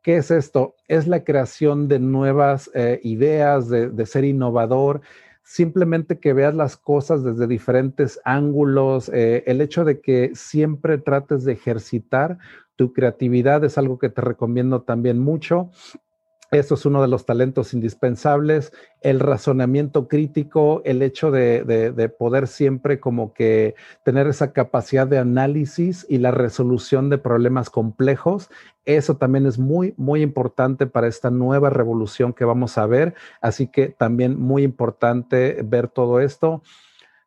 [0.03, 0.75] ¿Qué es esto?
[0.89, 4.99] Es la creación de nuevas eh, ideas, de, ser innovador,
[5.43, 11.45] simplemente que veas las cosas desde diferentes ángulos, eh, el hecho de que siempre trates
[11.45, 12.37] de ejercitar
[12.75, 15.69] tu creatividad es algo que te recomiendo también mucho.
[16.53, 22.99] Eso es uno de los talentos indispensables, el razonamiento crítico, el hecho de, poder siempre
[22.99, 23.73] como que
[24.05, 28.51] tener esa capacidad de análisis y la resolución de problemas complejos.
[28.85, 33.15] Eso también es muy, muy importante para esta nueva revolución que vamos a ver.
[33.41, 36.61] Así que también muy importante ver todo esto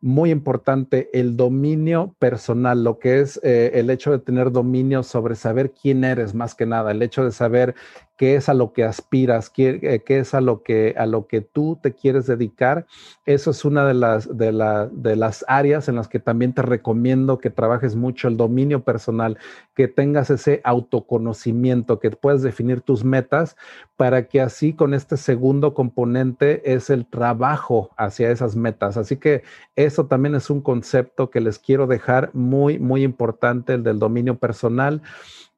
[0.00, 5.34] muy importante el dominio personal, lo que es eh, el hecho de tener dominio sobre
[5.34, 7.74] saber quién eres más que nada, el hecho de saber
[8.16, 11.40] qué es a lo que aspiras, qué, qué, es a lo que, a lo que
[11.42, 12.86] tú te quieres dedicar.
[13.26, 16.62] Eso es una de las, de, la, de las áreas en las que también te
[16.62, 19.38] recomiendo que trabajes mucho el dominio personal,
[19.74, 23.56] que tengas ese autoconocimiento, que puedas definir tus metas
[23.96, 28.96] para que así con este segundo componente es el trabajo hacia esas metas.
[28.96, 29.42] Así que
[29.74, 34.38] eso también es un concepto que les quiero dejar muy, muy importante, el del dominio
[34.38, 35.02] personal.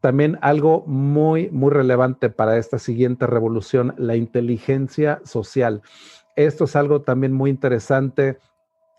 [0.01, 5.83] También algo muy, muy relevante para esta siguiente revolución, la inteligencia social.
[6.37, 8.39] Esto es algo también muy interesante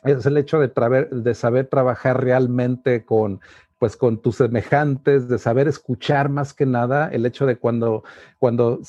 [0.04, 0.72] es el hecho de,
[1.12, 3.42] de, saber trabajar realmente con
[3.80, 8.04] pues con tus semejantes, de saber escuchar más que nada, el hecho de cuando,
[8.38, 8.82] cuando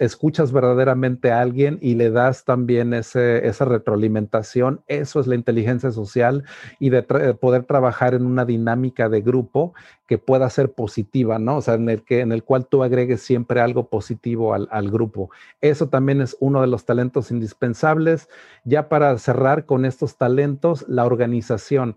[0.00, 5.92] escuchas verdaderamente a alguien y le das también ese, esa retroalimentación, eso es la inteligencia
[5.92, 6.42] social
[6.80, 9.74] y de poder trabajar en una dinámica de grupo
[10.08, 11.58] que pueda ser positiva, ¿no?
[11.58, 15.30] O sea, en el, que, en el cual tú agregues siempre algo positivo al grupo.
[15.60, 18.28] Eso también es uno de los talentos indispensables.
[18.64, 21.96] Ya para cerrar con estos talentos, la organización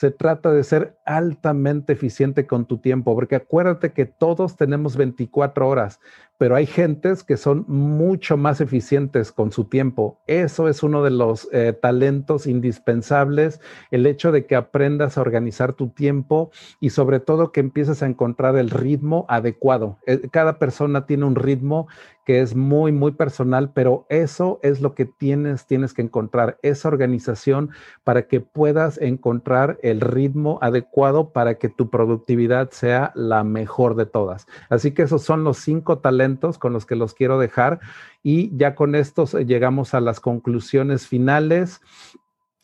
[0.00, 5.68] se trata de ser altamente eficiente con tu tiempo, porque acuérdate que todos tenemos 24
[5.68, 6.00] horas,
[6.40, 10.22] pero hay gentes que son mucho más eficientes con su tiempo.
[10.26, 13.60] Eso es uno de los eh, talentos indispensables,
[13.90, 18.06] el hecho de que aprendas a organizar tu tiempo y sobre todo que empieces a
[18.06, 19.98] encontrar el ritmo adecuado.
[20.06, 21.88] Eh, cada persona tiene un ritmo
[22.24, 26.88] que es muy, muy personal, pero eso es lo que tienes, tienes que encontrar, esa
[26.88, 27.70] organización
[28.04, 34.06] para que puedas encontrar el ritmo adecuado para que tu productividad sea la mejor de
[34.06, 34.46] todas.
[34.68, 37.80] Así que esos son los cinco talentos con los que los quiero dejar
[38.22, 41.80] y ya con estos llegamos a las conclusiones finales.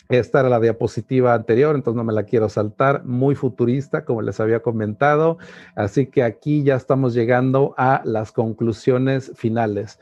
[0.08, 4.38] Esta era la diapositiva anterior, entonces no me la quiero saltar, muy futurista, como les
[4.38, 5.38] había comentado.
[5.74, 9.98] Así que aquí ya estamos llegando a las conclusiones finales.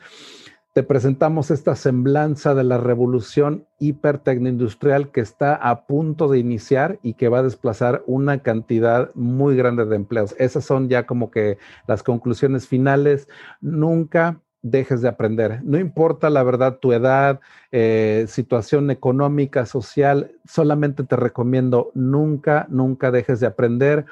[0.74, 7.14] Te presentamos esta semblanza de la revolución hipertecnoindustrial que está a punto de iniciar y
[7.14, 10.34] que va a desplazar una cantidad muy grande de empleos.
[10.36, 13.28] Esas son ya como que las conclusiones finales.
[13.60, 15.60] Nunca dejes de aprender.
[15.62, 17.38] No importa la verdad tu edad,
[17.70, 24.06] eh, situación económica, social, solamente te recomiendo nunca, nunca dejes de aprender.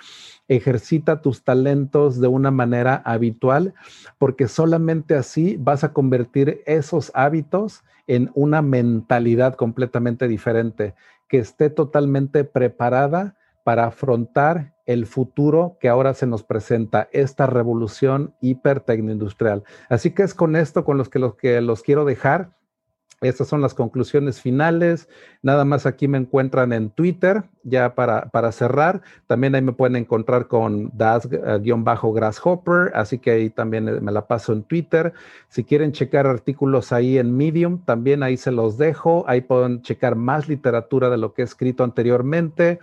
[0.48, 3.72] Ejercita tus talentos de una manera habitual,
[4.18, 10.94] porque solamente así vas a convertir esos hábitos en una mentalidad completamente diferente,
[11.28, 18.34] que esté totalmente preparada para afrontar el futuro que ahora se nos presenta, esta revolución
[18.40, 19.64] hipertecnoindustrial.
[19.88, 22.50] Así que es con esto con los que los, que los quiero dejar.
[23.22, 25.08] Estas son las conclusiones finales.
[25.42, 29.02] Nada más aquí me encuentran en Twitter, ya para, para cerrar.
[29.28, 34.64] También ahí me pueden encontrar con Das-Grasshopper, así que ahí también me la paso en
[34.64, 35.12] Twitter.
[35.48, 39.24] Si quieren checar artículos ahí en Medium, también ahí se los dejo.
[39.28, 42.80] Ahí pueden checar más literatura de lo que he escrito anteriormente.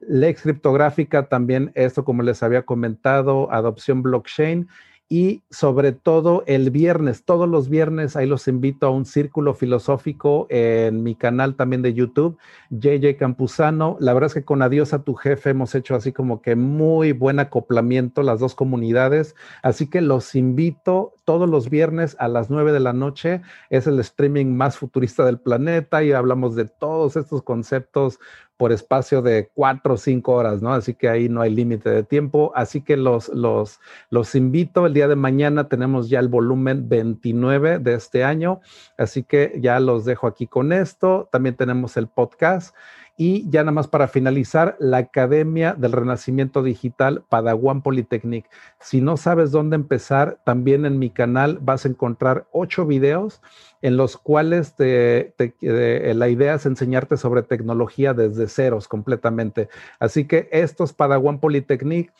[0.00, 4.68] Lex criptográfica, también esto como les había comentado, adopción blockchain
[5.08, 10.46] y sobre todo el viernes, todos los viernes, ahí los invito a un círculo filosófico
[10.48, 12.38] en mi canal también de YouTube,
[12.70, 13.96] JJ Campuzano.
[14.00, 17.12] La verdad es que con Adiós a tu jefe hemos hecho así como que muy
[17.12, 22.72] buen acoplamiento las dos comunidades, así que los invito todos los viernes a las 9
[22.72, 23.42] de la noche.
[23.70, 28.18] Es el streaming más futurista del planeta y hablamos de todos estos conceptos
[28.56, 30.72] por espacio de cuatro o cinco horas, ¿no?
[30.72, 32.52] Así que ahí no hay límite de tiempo.
[32.54, 34.86] Así que los, los, los invito.
[34.86, 38.60] El día de mañana tenemos ya el volumen 29 de este año.
[38.96, 41.28] Así que ya los dejo aquí con esto.
[41.32, 42.74] También tenemos el podcast.
[43.16, 48.46] Y ya nada más para finalizar, la Academia del Renacimiento Digital Padawan Polytechnic.
[48.80, 53.40] Si no sabes dónde empezar, también en mi canal vas a encontrar ocho videos
[53.82, 59.68] en los cuales la idea es enseñarte sobre tecnología desde ceros completamente.
[60.00, 62.12] Así que estos Padawan Polytechnic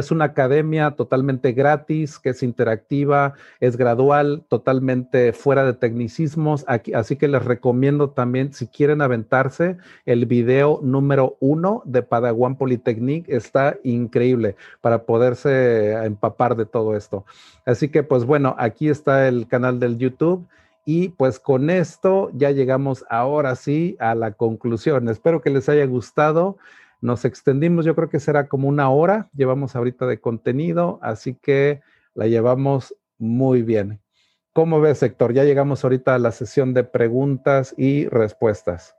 [0.00, 6.64] es una academia totalmente gratis, que es interactiva, es gradual, totalmente fuera de tecnicismos.
[6.68, 9.76] así que les recomiendo también, si quieren aventarse,
[10.06, 17.24] el video número uno de Padawan Polytechnic está increíble para poderse empapar de todo esto.
[17.64, 20.46] Así que, pues bueno, aquí está el canal del YouTube.
[20.86, 25.08] Y pues con esto ya llegamos ahora sí a la conclusión.
[25.08, 26.58] Espero que les haya gustado.
[27.04, 31.82] Nos extendimos, yo creo que será como una hora, llevamos ahorita de contenido, así que
[32.14, 34.00] la llevamos muy bien.
[34.54, 35.34] ¿Cómo ves, Héctor?
[35.34, 38.96] Ya llegamos ahorita a la sesión de preguntas y respuestas.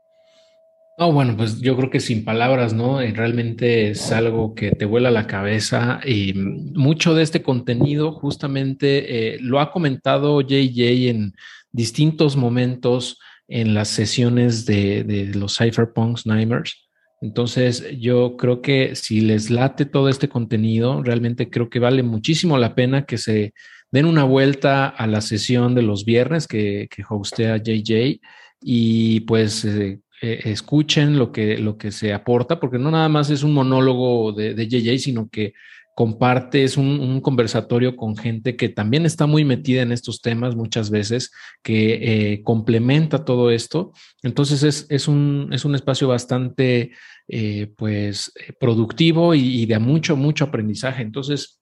[1.00, 3.02] No, bueno, pues yo creo que sin palabras, ¿no?
[3.02, 9.34] Eh, realmente es algo que te vuela la cabeza y mucho de este contenido justamente
[9.34, 11.34] eh, lo ha comentado JJ en
[11.72, 16.85] distintos momentos en las sesiones de, los Cypherpunks Nightmares.
[17.26, 22.56] Entonces, yo creo que si les late todo este contenido, realmente creo que vale muchísimo
[22.60, 23.56] la pena que se
[23.90, 28.22] den una vuelta a la sesión de los viernes que, hostea JJ
[28.62, 33.32] y pues eh, eh, escuchen lo que, lo que se aporta, porque no nada más
[33.32, 35.54] es un monólogo de, de JJ, sino que
[35.96, 40.90] compartes un, un, conversatorio con gente que también está muy metida en estos temas muchas
[40.90, 41.32] veces,
[41.64, 43.94] que eh, complementa todo esto.
[44.22, 46.92] Entonces es, es, un, es un espacio bastante
[47.30, 51.02] eh, pues productivo y, y, de mucho, mucho aprendizaje.
[51.02, 51.62] Entonces,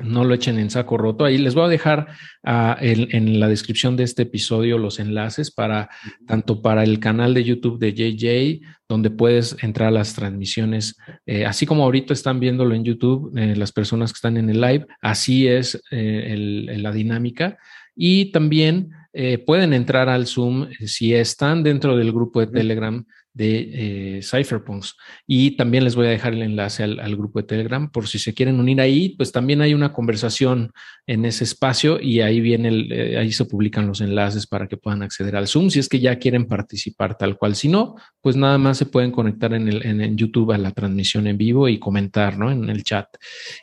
[0.00, 1.24] no lo echen en saco roto.
[1.24, 2.08] Ahí les voy a dejar
[2.44, 5.90] uh, en, en, la descripción de este episodio los enlaces para
[6.26, 10.96] tanto para el canal de YouTube de JJ, donde puedes entrar a las transmisiones,
[11.26, 14.60] eh, así como ahorita están viéndolo en YouTube, eh, las personas que están en el
[14.60, 17.58] live, así es eh, el, la dinámica.
[17.94, 18.90] Y también
[19.44, 24.96] pueden entrar al Zoom si están dentro del grupo de Telegram de eh, Cypherpunks.
[25.26, 28.18] Y también les voy a dejar el enlace al, al, grupo de Telegram por si
[28.18, 30.72] se quieren unir ahí, pues también hay una conversación
[31.06, 34.76] en ese espacio y ahí viene el, eh, ahí se publican los enlaces para que
[34.76, 37.56] puedan acceder al Zoom si es que ya quieren participar tal cual.
[37.56, 40.72] Si no, pues nada más se pueden conectar en, el, en, en YouTube a la
[40.72, 42.50] transmisión en vivo y comentar, ¿no?
[42.50, 43.06] En el chat.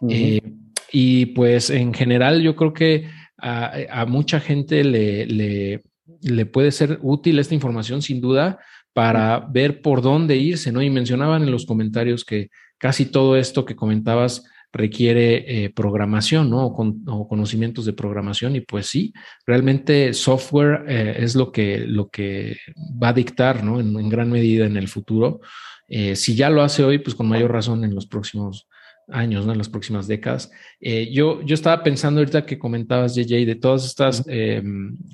[0.01, 0.13] Uh -huh.
[0.13, 0.53] eh,
[0.91, 5.83] y pues en general yo creo que a, a mucha gente le, le,
[6.21, 8.59] le puede ser útil esta información sin duda
[8.93, 10.81] para ver por dónde irse, ¿no?
[10.81, 16.67] Y mencionaban en los comentarios que casi todo esto que comentabas requiere eh, programación, ¿no?
[16.67, 19.13] O, con, o, conocimientos de programación y pues sí,
[19.45, 22.57] realmente software eh, es lo que, lo que
[23.01, 23.79] va a dictar, ¿no?
[23.79, 25.39] En, en gran medida en el futuro.
[25.87, 28.67] Eh, si ya lo hace hoy, pues con mayor razón en los próximos
[29.07, 29.53] años, ¿no?
[29.53, 30.51] En las próximas décadas.
[30.79, 34.61] Yo, yo estaba pensando ahorita que comentabas, JJ, de todas estas eh,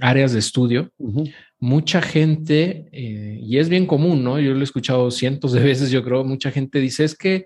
[0.01, 1.33] áreas de estudio, uh -huh.
[1.59, 4.39] Mucha gente, eh, y es bien común, ¿no?
[4.39, 7.45] Yo lo he escuchado cientos de veces, yo creo, mucha gente dice, es que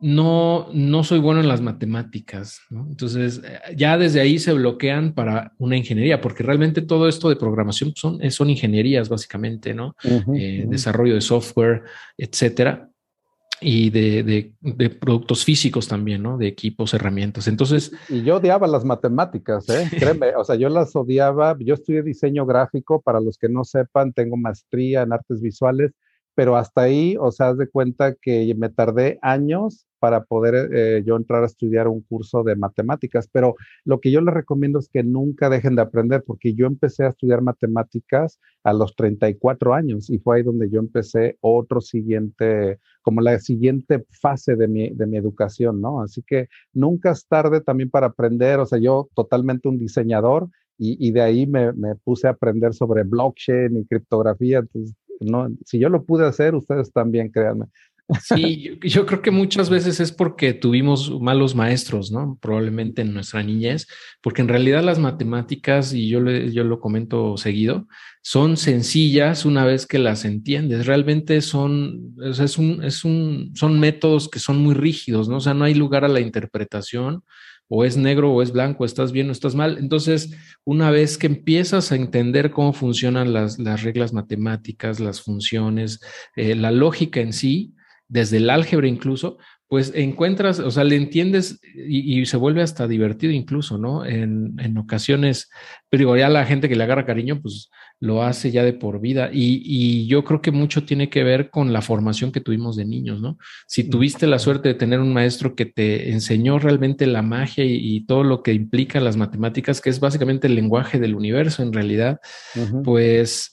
[0.00, 2.86] no, no soy bueno en las matemáticas, ¿no?
[2.88, 3.42] Entonces,
[3.76, 8.30] ya desde ahí se bloquean para una ingeniería, porque realmente todo esto de programación son,
[8.30, 9.96] son ingenierías, básicamente, ¿no?
[10.04, 10.68] Uh -huh.
[10.68, 11.82] Desarrollo de software,
[12.16, 12.88] etcétera
[13.60, 16.38] y de, de, de, productos físicos también, ¿no?
[16.38, 17.48] De equipos, herramientas.
[17.48, 17.92] Entonces.
[18.08, 19.88] Y yo odiaba las matemáticas, ¿eh?
[19.90, 21.56] Créeme, o sea, yo las odiaba.
[21.58, 25.92] Yo estudié diseño gráfico, para los que no sepan, tengo maestría en artes visuales,
[26.38, 31.02] pero hasta ahí, o sea, haz de cuenta que me tardé años para poder eh,
[31.04, 34.88] yo entrar a estudiar un curso de matemáticas, pero lo que yo les recomiendo es
[34.88, 40.10] que nunca dejen de aprender, porque yo empecé a estudiar matemáticas a los 34 años
[40.10, 45.06] y fue ahí donde yo empecé otro siguiente, como la siguiente fase de mi, de
[45.08, 46.02] mi educación, ¿no?
[46.02, 50.48] Así que nunca es tarde también para aprender, o sea, yo totalmente un diseñador
[50.80, 55.78] y, de ahí me, me, puse a aprender sobre blockchain y criptografía, entonces, no, si
[55.78, 57.66] yo lo pude hacer, ustedes también, créanme.
[58.22, 62.38] Sí, yo, yo, creo que muchas veces es porque tuvimos malos maestros, ¿no?
[62.40, 63.86] Probablemente en nuestra niñez,
[64.22, 67.86] porque en realidad las matemáticas, y yo, le, yo lo comento seguido,
[68.22, 70.86] son sencillas una vez que las entiendes.
[70.86, 75.36] Realmente son, sea, es un, es un, son métodos que son muy rígidos, ¿no?
[75.36, 77.22] O sea, no hay lugar a la interpretación
[77.68, 79.78] o es negro o es blanco, estás bien o estás mal.
[79.78, 80.34] Entonces,
[80.64, 86.00] una vez que empiezas a entender cómo funcionan las, las reglas matemáticas, las funciones,
[86.34, 87.74] eh, la lógica en sí,
[88.08, 89.38] desde el álgebra incluso,
[89.68, 94.04] pues encuentras, o sea, le entiendes y, y se vuelve hasta divertido incluso, ¿no?
[94.04, 95.50] En, en, ocasiones,
[95.90, 97.70] pero ya la gente que le agarra cariño, pues
[98.00, 99.28] lo hace ya de por vida.
[99.30, 102.86] Y, y, yo creo que mucho tiene que ver con la formación que tuvimos de
[102.86, 103.36] niños, ¿no?
[103.66, 107.74] Si tuviste la suerte de tener un maestro que te enseñó realmente la magia y,
[107.74, 111.74] y todo lo que implica las matemáticas, que es básicamente el lenguaje del universo en
[111.74, 112.20] realidad,
[112.56, 112.82] uh -huh.
[112.84, 113.50] pues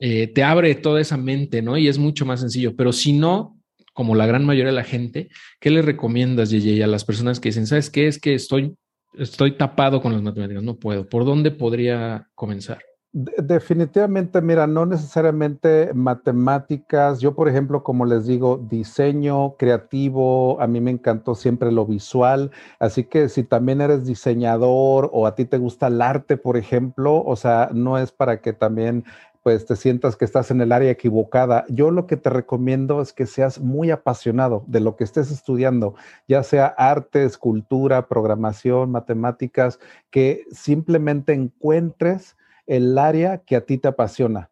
[0.00, 1.76] eh, te abre toda esa mente, ¿no?
[1.76, 2.74] Y es mucho más sencillo.
[2.74, 3.59] Pero si no,
[3.92, 5.28] como la gran mayoría de la gente,
[5.60, 8.06] ¿qué le recomiendas, JJ, a las personas que dicen, ¿sabes qué?
[8.06, 8.76] Es que estoy,
[9.14, 11.08] estoy tapado con las matemáticas, no puedo.
[11.08, 12.80] ¿Por dónde podría comenzar?
[13.12, 17.18] Definitivamente, mira, no necesariamente matemáticas.
[17.18, 22.52] Yo, por ejemplo, como les digo, diseño creativo, a mí me encantó siempre lo visual.
[22.78, 27.24] Así que si también eres diseñador o a ti te gusta el arte, por ejemplo,
[27.24, 29.04] o sea, no es para que también
[29.42, 31.64] pues te sientas que estás en el área equivocada.
[31.68, 35.94] Yo lo que te recomiendo es que seas muy apasionado de lo que estés estudiando,
[36.28, 39.78] ya sea arte, escultura, programación, matemáticas,
[40.10, 42.36] que simplemente encuentres
[42.66, 44.50] el área que a ti te apasiona.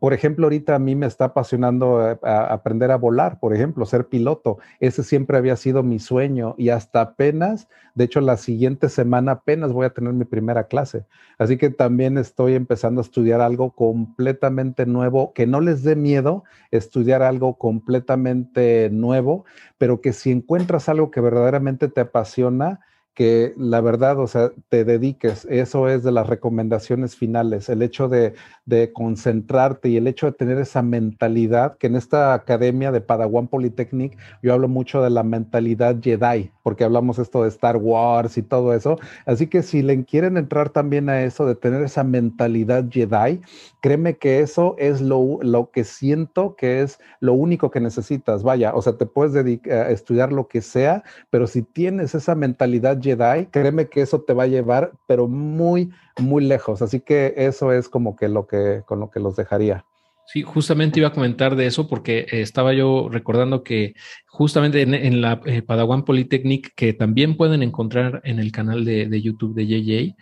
[0.00, 4.08] Por ejemplo, ahorita a mí me está apasionando eh, aprender a volar, por ejemplo, ser
[4.08, 4.58] piloto.
[4.80, 9.72] Ese siempre había sido mi sueño y hasta apenas, de hecho, la siguiente semana apenas
[9.72, 11.06] voy a tener mi primera clase.
[11.38, 16.44] Así que también estoy empezando a estudiar algo completamente nuevo, que no les dé miedo
[16.70, 19.44] estudiar algo completamente nuevo,
[19.78, 22.80] pero que si encuentras algo que verdaderamente te apasiona,
[23.18, 25.44] que la verdad, o sea, te dediques.
[25.50, 28.34] Eso es de las recomendaciones finales, el hecho de,
[28.92, 34.16] concentrarte y el hecho de tener esa mentalidad, que en esta academia de Padawan Polytechnic
[34.40, 38.74] yo hablo mucho de la mentalidad Jedi, porque hablamos esto de Star Wars y todo
[38.74, 38.98] eso.
[39.24, 43.40] Así que si le quieren entrar también a eso de tener esa mentalidad Jedi,
[43.80, 48.42] créeme que eso es lo, lo que siento que es lo único que necesitas.
[48.42, 52.34] Vaya, o sea, te puedes dedicar a estudiar lo que sea, pero si tienes esa
[52.34, 56.82] mentalidad Jedi, Jedi, créeme que eso te va a llevar, pero muy, muy lejos.
[56.82, 59.86] Así que eso es como que lo que, con lo que los dejaría.
[60.30, 63.94] Sí, justamente iba a comentar de eso porque eh, estaba yo recordando que
[64.26, 69.22] justamente en, la eh, Padawan Polytechnic, que también pueden encontrar en el canal de, de
[69.22, 70.16] YouTube de JJ,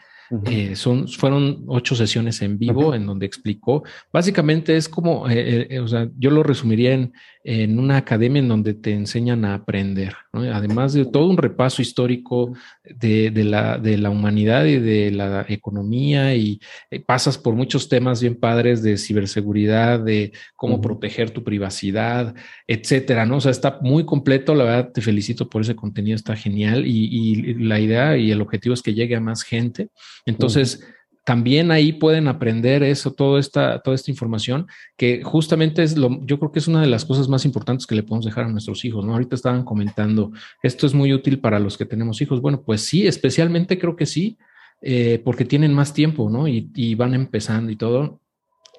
[0.47, 3.85] eh, son, fueron ocho sesiones en vivo en donde explicó.
[4.13, 7.13] Básicamente es como, eh, eh, o sea, yo lo resumiría en,
[7.45, 12.53] en, una academia en donde te enseñan a aprender, además de todo un repaso histórico
[12.85, 16.61] de, de, la, de la humanidad y de la economía y
[17.07, 22.35] pasas por muchos temas bien padres de ciberseguridad, de cómo proteger tu privacidad,
[22.67, 23.37] etcétera, ¿no?
[23.37, 27.09] O sea, está muy completo, la verdad te felicito por ese contenido, está genial y,
[27.11, 29.89] y la idea y el objetivo es que llegue a más gente.
[30.25, 30.83] Entonces,
[31.27, 36.39] también ahí pueden aprender eso, toda esta, toda esta información, que justamente es lo, yo
[36.39, 38.85] creo que es una de las cosas más importantes que le podemos dejar a nuestros
[38.85, 39.13] hijos, ¿no?
[39.13, 40.31] Ahorita estaban comentando,
[40.63, 42.41] esto es muy útil para los que tenemos hijos.
[42.41, 44.39] Bueno, pues sí, especialmente creo que sí,
[44.81, 46.47] eh, porque tienen más tiempo, ¿no?
[46.47, 48.21] Y, van empezando y todo.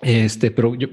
[0.02, 0.88] Este, pero yo,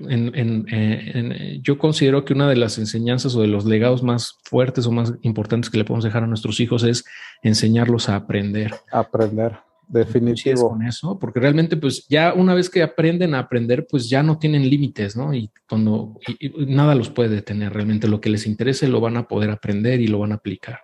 [1.62, 5.12] yo considero que una de las enseñanzas o de los legados más fuertes o más
[5.22, 7.04] importantes que le podemos dejar a nuestros hijos es
[7.44, 8.74] enseñarlos a aprender.
[8.90, 9.52] Aprender.
[9.88, 10.70] Definitivo.
[10.70, 14.38] Con eso, porque realmente, pues ya una vez que aprenden a aprender, pues ya no
[14.38, 15.34] tienen límites, ¿no?
[15.34, 16.18] Y cuando
[16.66, 20.08] nada los puede detener, realmente lo que les interese lo van a poder aprender y
[20.08, 20.80] lo van a aplicar.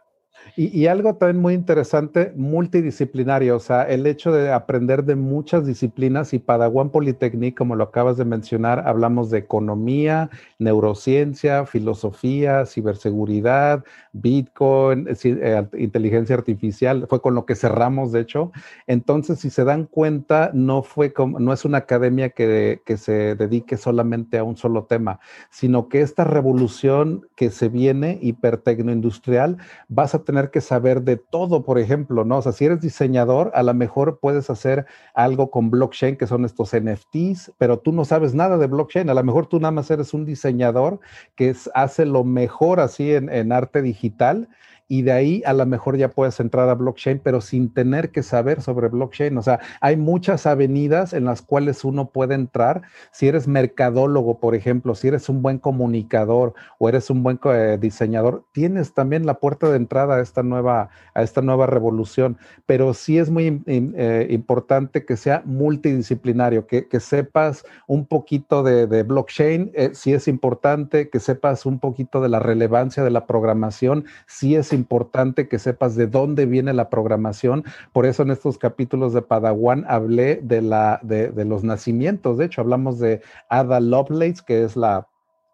[0.56, 6.32] Y, algo también muy interesante, multidisciplinario, o sea, el hecho de aprender de muchas disciplinas
[6.32, 15.06] y Padawan Polytechnic, como lo acabas de mencionar, hablamos de economía, neurociencia, filosofía, ciberseguridad, Bitcoin,
[15.08, 18.52] eh, inteligencia artificial, fue con lo que cerramos, de hecho.
[18.86, 23.34] Entonces, si se dan cuenta, no fue como, no es una academia que, que se
[23.34, 25.20] dedique solamente a un solo tema,
[25.50, 29.58] sino que esta revolución que se viene hipertecnoindustrial,
[29.88, 32.38] vas a tener que saber de todo, por ejemplo, ¿no?
[32.38, 36.46] O sea, si eres diseñador, a lo mejor puedes hacer algo con blockchain, que son
[36.46, 39.10] estos NFTs, pero tú no sabes nada de blockchain.
[39.10, 41.00] A lo mejor tú nada más eres un diseñador
[41.36, 44.48] que hace lo mejor así en, arte digital
[44.90, 48.24] y de ahí a lo mejor ya puedes entrar a blockchain, pero sin tener que
[48.24, 49.38] saber sobre blockchain.
[49.38, 52.82] O sea, hay muchas avenidas en las cuales uno puede entrar.
[53.12, 57.78] Si eres mercadólogo, por ejemplo, si eres un buen comunicador o eres un buen eh,
[57.80, 62.36] diseñador, tienes también la puerta de entrada a esta nueva, a esta nueva revolución.
[62.66, 69.70] Pero sí es muy eh, importante que sea multidisciplinario, que, sepas un poquito de, blockchain,
[69.74, 74.56] eh, sí es importante que sepas un poquito de la relevancia de la programación, sí
[74.56, 77.64] es importante importante que sepas de dónde viene la programación.
[77.92, 82.38] Por eso en estos capítulos de Padawan hablé de, la, de, los nacimientos.
[82.38, 85.06] De hecho, hablamos de Ada Lovelace, que es la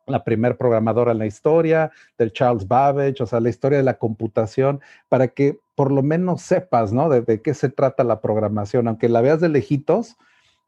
[0.08, 3.98] la primer programadora en la historia, del Charles Babbage, o sea, la historia de la
[3.98, 7.08] computación, para que por lo menos sepas, ¿no?
[7.08, 10.16] De, de, qué se trata la programación, aunque la veas de lejitos,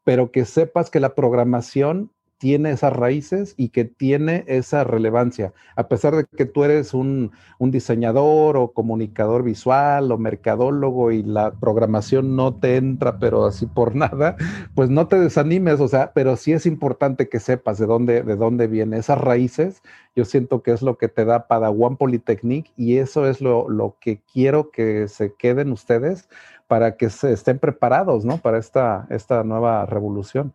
[0.03, 5.53] pero que sepas que la programación tiene esas raíces y que tiene esa relevancia.
[5.75, 11.51] A pesar de que tú eres un, diseñador o comunicador visual o mercadólogo y la
[11.51, 14.37] programación no te entra, pero así por nada,
[14.73, 18.35] pues no te desanimes, o sea, pero sí es importante que sepas de dónde, de
[18.37, 19.83] dónde vienen esas raíces.
[20.15, 23.97] Yo siento que es lo que te da Padawan Polytechnic y eso es lo, lo
[23.99, 26.29] que quiero que se queden ustedes
[26.67, 28.37] para que se estén preparados, ¿no?
[28.37, 30.53] Para esta, esta nueva revolución.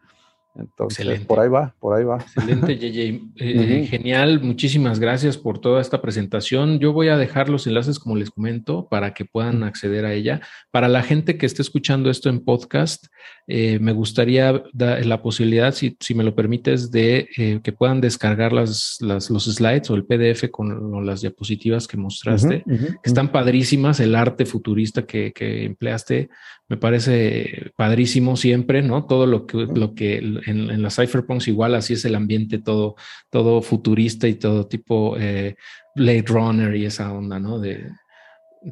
[0.57, 2.19] Entonces, por ahí va, por ahí va.
[2.19, 3.21] Excelente, JJ.
[3.37, 6.79] Eh, genial, muchísimas gracias por toda esta presentación.
[6.79, 10.41] Yo voy a dejar los enlaces, como les comento, para que puedan acceder a ella.
[10.71, 13.07] Para la gente que esté escuchando esto en podcast,
[13.49, 18.01] eh, me gustaría dar la posibilidad, si, si, me lo permites, de eh, que puedan
[18.01, 23.33] descargar las, las, los slides o el PDF con, las diapositivas que mostraste, que están
[23.33, 26.31] padrísimas, el arte futurista que, que empleaste
[26.69, 29.05] me parece padrísimo siempre, ¿no?
[29.07, 32.97] Todo lo que, lo que en, las cypherpunks igual así es el ambiente todo,
[33.31, 35.57] todo futurista y todo tipo eh,
[35.95, 37.59] Blade Runner y esa onda, ¿no?
[37.59, 37.91] De,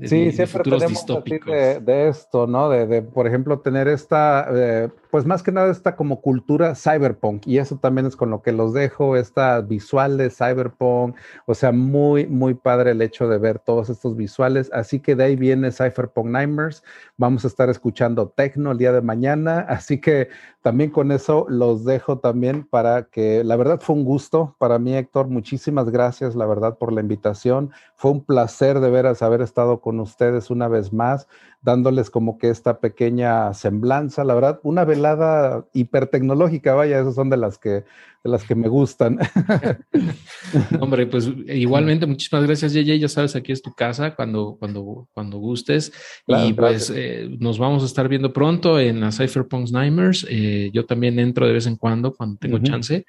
[0.05, 1.07] sí, siempre tenemos
[1.47, 2.69] de, de, esto, ¿no?
[2.69, 7.47] De, de, por ejemplo, tener esta, eh, pues más que nada esta como cultura cyberpunk,
[7.47, 11.71] y eso también es con lo que los dejo, esta visual de cyberpunk, o sea,
[11.71, 15.71] muy, muy padre el hecho de ver todos estos visuales, así que de ahí viene
[15.71, 16.83] Cypherpunk Nightmares,
[17.19, 20.31] vamos a estar escuchando techno el día de mañana, así que
[20.63, 24.97] también con eso los dejo también para que, la verdad fue un gusto para mí,
[24.97, 29.83] Héctor, muchísimas gracias, la verdad, por la invitación, fue un placer de veras haber estado
[29.83, 31.29] con ustedes una vez más,
[31.63, 37.37] dándoles como que esta pequeña semblanza, la verdad, una velada hipertecnológica, vaya, esas son de
[37.37, 37.85] las que,
[38.25, 39.19] de las que me gustan.
[40.81, 45.39] Hombre, pues igualmente, muchísimas gracias, Yeye, ya sabes, aquí es tu casa cuando, cuando, cuando
[45.39, 45.93] gustes.
[46.27, 50.27] y pues eh, nos vamos a estar viendo pronto en la Cypherpunks Nightmares.
[50.29, 53.05] Eh, yo también entro de vez en cuando, cuando tengo chance.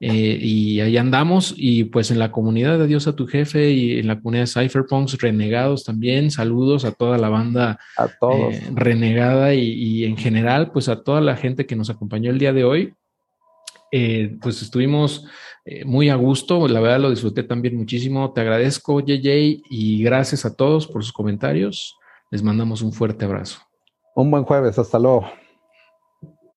[0.00, 1.54] Eh, y ahí andamos.
[1.56, 4.68] Y pues en la comunidad de Dios a tu jefe y en la comunidad de
[4.68, 6.30] Cypherpunks, renegados también.
[6.30, 8.54] Saludos a toda la banda a todos.
[8.74, 12.64] Renegada y, en general, pues a toda la gente que nos acompañó el día de
[12.64, 12.94] hoy.
[13.90, 15.26] Eh, pues estuvimos
[15.84, 18.32] muy a gusto, la verdad lo disfruté también muchísimo.
[18.32, 21.98] Te agradezco, JJ, y gracias a todos por sus comentarios.
[22.30, 23.60] Les mandamos un fuerte abrazo.
[24.14, 25.26] Un buen jueves, hasta luego.